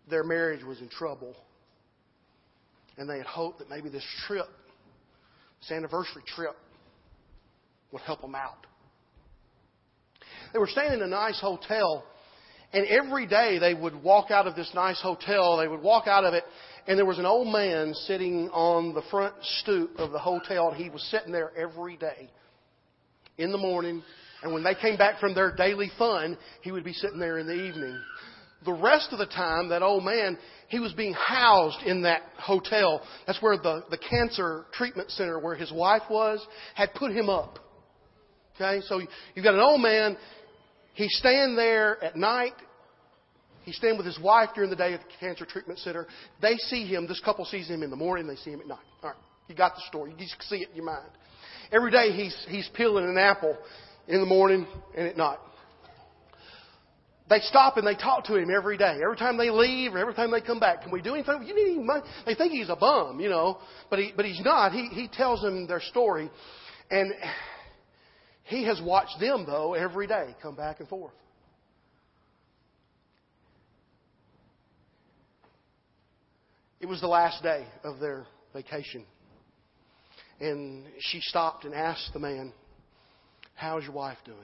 Their 0.09 0.25
marriage 0.25 0.65
was 0.65 0.81
in 0.81 0.89
trouble. 0.89 1.37
And 2.97 3.09
they 3.09 3.19
had 3.19 3.27
hoped 3.27 3.59
that 3.59 3.69
maybe 3.69 3.89
this 3.89 4.07
trip, 4.27 4.49
this 5.61 5.71
anniversary 5.71 6.23
trip, 6.27 6.57
would 7.91 8.03
help 8.03 8.23
them 8.23 8.35
out. 8.35 8.67
They 10.53 10.59
were 10.59 10.69
staying 10.69 10.93
in 10.93 11.03
a 11.03 11.07
nice 11.07 11.41
hotel, 11.41 12.05
and 12.73 12.87
every 12.87 13.27
day 13.27 13.59
they 13.59 13.73
would 13.73 14.03
walk 14.03 14.31
out 14.31 14.47
of 14.47 14.55
this 14.55 14.71
nice 14.75 15.01
hotel, 15.01 15.57
they 15.57 15.69
would 15.69 15.83
walk 15.83 16.07
out 16.07 16.25
of 16.25 16.35
it, 16.35 16.45
and 16.87 16.99
there 16.99 17.07
was 17.07 17.19
an 17.19 17.27
old 17.27 17.49
man 17.49 17.95
sitting 17.95 18.51
on 18.51 18.93
the 18.93 19.03
front 19.11 19.35
stoop 19.61 19.93
of 19.99 20.13
the 20.13 20.19
hotel, 20.19 20.69
and 20.69 20.77
he 20.77 20.91
was 20.91 21.03
sitting 21.11 21.33
there 21.33 21.53
every 21.57 21.97
day 21.97 22.29
in 23.39 23.51
the 23.51 23.59
morning, 23.59 24.03
and 24.43 24.53
when 24.53 24.63
they 24.63 24.75
came 24.75 24.99
back 24.99 25.21
from 25.21 25.35
their 25.35 25.55
daily 25.55 25.91
fun, 25.99 26.37
he 26.61 26.71
would 26.71 26.85
be 26.85 26.93
sitting 26.93 27.19
there 27.19 27.39
in 27.39 27.47
the 27.47 27.55
evening. 27.55 27.99
The 28.65 28.75
rest 28.75 29.09
of 29.11 29.19
the 29.19 29.27
time, 29.27 29.71
that 29.71 29.83
old 29.83 30.05
man, 30.05 30.39
he 30.69 30.79
was 30.79 30.93
being 30.93 31.15
housed 31.15 31.83
in 31.85 32.03
that 32.03 32.23
hotel. 32.39 33.03
That's 33.27 33.41
where 33.43 33.57
the, 33.57 33.85
the 33.91 33.99
cancer 33.99 34.67
treatment 34.73 35.11
center 35.11 35.39
where 35.39 35.57
his 35.57 35.73
wife 35.73 36.03
was 36.11 36.47
had 36.75 36.95
put 36.95 37.11
him 37.11 37.29
up. 37.29 37.59
Okay, 38.55 38.85
so 38.87 39.01
you've 39.35 39.45
got 39.45 39.55
an 39.55 39.61
old 39.61 39.81
man 39.81 40.17
He's 40.95 41.17
staying 41.19 41.57
there 41.57 42.03
at 42.03 42.17
night 42.17 42.55
He's 43.65 43.77
staying 43.77 43.97
with 43.97 44.07
his 44.07 44.19
wife 44.19 44.51
during 44.55 44.71
the 44.71 44.77
day 44.77 44.93
at 44.93 45.01
the 45.01 45.07
cancer 45.21 45.45
treatment 45.45 45.79
center. 45.79 46.07
They 46.41 46.57
see 46.57 46.87
him, 46.87 47.07
this 47.07 47.21
couple 47.21 47.45
sees 47.45 47.69
him 47.69 47.83
in 47.83 47.91
the 47.91 47.97
morning, 47.97 48.27
they 48.27 48.37
see 48.37 48.51
him 48.51 48.61
at 48.61 48.67
night. 48.67 48.79
All 49.03 49.11
right, 49.11 49.19
you 49.49 49.55
got 49.55 49.75
the 49.75 49.83
story. 49.89 50.11
You 50.11 50.17
just 50.17 50.43
see 50.49 50.57
it 50.57 50.71
in 50.71 50.77
your 50.77 50.85
mind. 50.85 51.11
Every 51.71 51.91
day 51.91 52.11
he's, 52.11 52.37
he's 52.49 52.69
peeling 52.75 53.05
an 53.05 53.19
apple 53.19 53.57
in 54.09 54.21
the 54.21 54.27
morning 54.27 54.67
and 54.97 55.07
at 55.07 55.17
night. 55.17 55.39
They 57.31 57.39
stop 57.39 57.77
and 57.77 57.87
they 57.87 57.95
talk 57.95 58.25
to 58.25 58.37
him 58.37 58.51
every 58.55 58.77
day. 58.77 58.99
Every 59.03 59.17
time 59.17 59.39
they 59.39 59.49
leave 59.49 59.95
or 59.95 59.99
every 59.99 60.13
time 60.13 60.33
they 60.33 60.41
come 60.41 60.59
back. 60.59 60.83
Can 60.83 60.91
we 60.91 61.01
do 61.01 61.15
anything? 61.15 61.45
You 61.47 61.55
need 61.55 61.77
any 61.77 61.83
money? 61.83 62.03
They 62.27 62.35
think 62.35 62.53
he's 62.53 62.69
a 62.69 62.77
bum, 62.77 63.21
you 63.21 63.31
know, 63.31 63.59
but 63.89 64.01
he, 64.01 64.13
but 64.15 64.27
he's 64.27 64.41
not. 64.45 64.73
He, 64.73 64.89
he 64.89 65.09
tells 65.09 65.41
them 65.41 65.67
their 65.67 65.81
story 65.81 66.31
and 66.91 67.13
he 68.45 68.65
has 68.65 68.81
watched 68.83 69.19
them 69.21 69.45
though 69.47 69.75
every 69.75 70.07
day 70.07 70.35
come 70.43 70.57
back 70.57 70.81
and 70.81 70.89
forth. 70.89 71.15
It 76.81 76.87
was 76.87 77.01
the 77.01 77.07
last 77.07 77.43
day 77.43 77.65
of 77.85 78.01
their 78.01 78.27
vacation. 78.53 79.05
And 80.41 80.85
she 80.99 81.21
stopped 81.21 81.65
and 81.65 81.73
asked 81.73 82.11
the 82.13 82.19
man, 82.19 82.53
How's 83.55 83.85
your 83.85 83.93
wife 83.93 84.19
doing? 84.25 84.39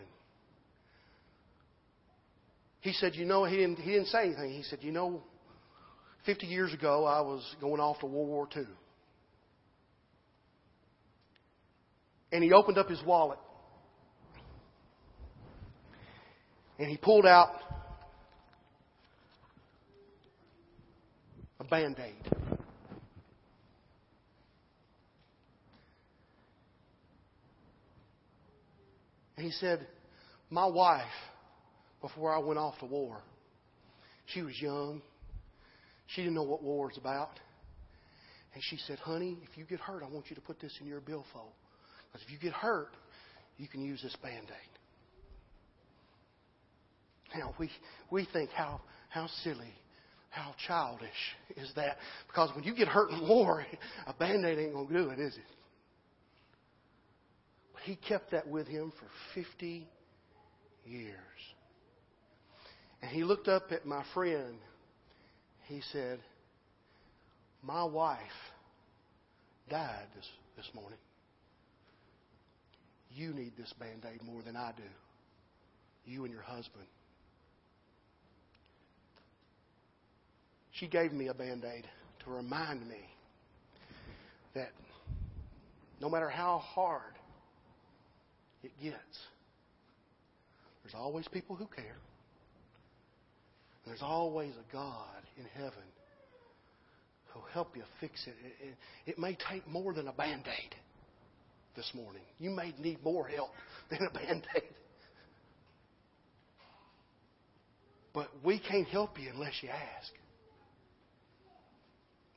He 2.81 2.93
said, 2.93 3.17
You 3.17 3.25
know, 3.25 3.45
he 3.45 3.57
didn't, 3.57 3.79
he 3.81 3.91
didn't 3.91 4.07
say 4.07 4.27
anything. 4.27 4.53
He 4.53 4.63
said, 4.63 4.79
You 4.83 4.93
know, 4.93 5.23
50 6.27 6.47
years 6.47 6.73
ago, 6.73 7.05
I 7.05 7.21
was 7.23 7.43
going 7.61 7.81
off 7.81 7.99
to 8.01 8.07
World 8.07 8.29
War 8.29 8.49
II. 8.57 8.63
And 12.31 12.45
he 12.45 12.53
opened 12.53 12.79
up 12.79 12.89
his 12.89 13.03
wallet. 13.05 13.39
And 16.79 16.89
he 16.89 16.97
pulled 16.97 17.27
out 17.27 17.51
a 21.59 21.65
band 21.65 21.97
aid. 21.99 22.39
And 29.37 29.45
he 29.45 29.53
said, 29.53 29.87
My 30.51 30.67
wife, 30.67 31.05
before 32.01 32.35
I 32.35 32.39
went 32.39 32.59
off 32.59 32.79
to 32.81 32.87
war, 32.87 33.19
she 34.27 34.43
was 34.43 34.61
young. 34.61 35.01
She 36.09 36.23
didn't 36.23 36.35
know 36.35 36.43
what 36.43 36.63
war 36.63 36.87
was 36.87 36.99
about. 36.99 37.31
And 38.55 38.63
she 38.63 38.79
said, 38.87 38.99
Honey, 38.99 39.39
if 39.49 39.57
you 39.57 39.65
get 39.65 39.81
hurt, 39.81 40.03
I 40.03 40.09
want 40.09 40.27
you 40.29 40.37
to 40.37 40.43
put 40.43 40.61
this 40.61 40.77
in 40.81 40.87
your 40.87 41.01
billfold. 41.01 41.53
Because 42.07 42.27
if 42.27 42.33
you 42.33 42.39
get 42.39 42.53
hurt, 42.53 42.89
you 43.59 43.69
can 43.69 43.83
use 43.83 44.03
this 44.03 44.17
band 44.23 44.47
aid. 44.47 44.78
Now, 47.37 47.55
we, 47.59 47.71
we 48.11 48.27
think 48.33 48.51
how, 48.51 48.81
how 49.11 49.29
silly 49.43 49.75
how 50.31 50.55
childish 50.67 51.09
is 51.57 51.71
that? 51.77 51.97
Because 52.27 52.51
when 52.55 52.65
you 52.65 52.75
get 52.75 52.89
hurt 52.89 53.11
in 53.11 53.29
war, 53.29 53.65
a 54.07 54.13
band 54.13 54.45
aid 54.45 54.59
ain't 54.59 54.73
going 54.73 54.89
to 54.89 54.95
do 54.95 55.11
it, 55.11 55.19
is 55.19 55.35
it? 55.35 55.43
But 57.73 57.83
he 57.83 57.97
kept 57.97 58.33
that 58.33 58.47
with 58.47 58.67
him 58.67 58.93
for 58.99 59.41
50 59.41 59.87
years. 60.85 61.15
And 63.03 63.11
he 63.11 63.25
looked 63.25 63.49
up 63.49 63.71
at 63.71 63.87
my 63.87 64.05
friend. 64.15 64.57
He 65.67 65.81
said, 65.93 66.19
My 67.63 67.85
wife 67.85 68.19
died 69.71 70.07
this, 70.15 70.27
this 70.57 70.69
morning. 70.75 70.99
You 73.11 73.33
need 73.33 73.53
this 73.57 73.73
band 73.79 74.05
aid 74.13 74.23
more 74.23 74.43
than 74.43 74.57
I 74.57 74.73
do. 74.77 74.83
You 76.05 76.25
and 76.25 76.33
your 76.33 76.43
husband. 76.43 76.87
She 80.79 80.87
gave 80.87 81.13
me 81.13 81.29
a 81.29 81.35
band 81.35 81.65
aid 81.65 81.85
to 82.25 82.31
remind 82.31 82.87
me 82.89 83.01
that 84.55 84.71
no 86.01 86.09
matter 86.09 86.29
how 86.29 86.59
hard 86.59 87.15
it 88.63 88.71
gets, 88.83 88.97
there's 90.83 90.95
always 90.95 91.27
people 91.29 91.57
who 91.57 91.67
care. 91.67 91.97
There's 93.87 94.03
always 94.03 94.53
a 94.53 94.73
God 94.73 95.23
in 95.37 95.45
heaven 95.55 95.73
who'll 97.29 97.43
help 97.53 97.77
you 97.77 97.83
fix 98.01 98.27
it. 98.27 98.35
It, 98.45 98.69
it, 98.69 99.11
it 99.13 99.19
may 99.19 99.37
take 99.51 99.67
more 99.67 99.93
than 99.95 100.09
a 100.09 100.13
band 100.13 100.45
aid 100.47 100.75
this 101.75 101.91
morning. 101.95 102.23
You 102.39 102.51
may 102.51 102.75
need 102.79 103.03
more 103.03 103.27
help 103.27 103.51
than 103.91 104.01
a 104.03 104.13
band 104.13 104.47
aid. 104.57 104.63
But 108.13 108.29
we 108.45 108.59
can't 108.59 108.89
help 108.89 109.19
you 109.19 109.31
unless 109.33 109.55
you 109.63 109.69
ask. 109.69 110.13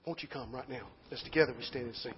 Won't 0.06 0.24
you 0.24 0.30
come 0.30 0.52
right 0.52 0.70
now? 0.70 0.88
Let's 1.10 1.24
together 1.24 1.54
we 1.58 1.64
stand 1.64 1.86
and 1.86 1.96
sing. 1.96 2.14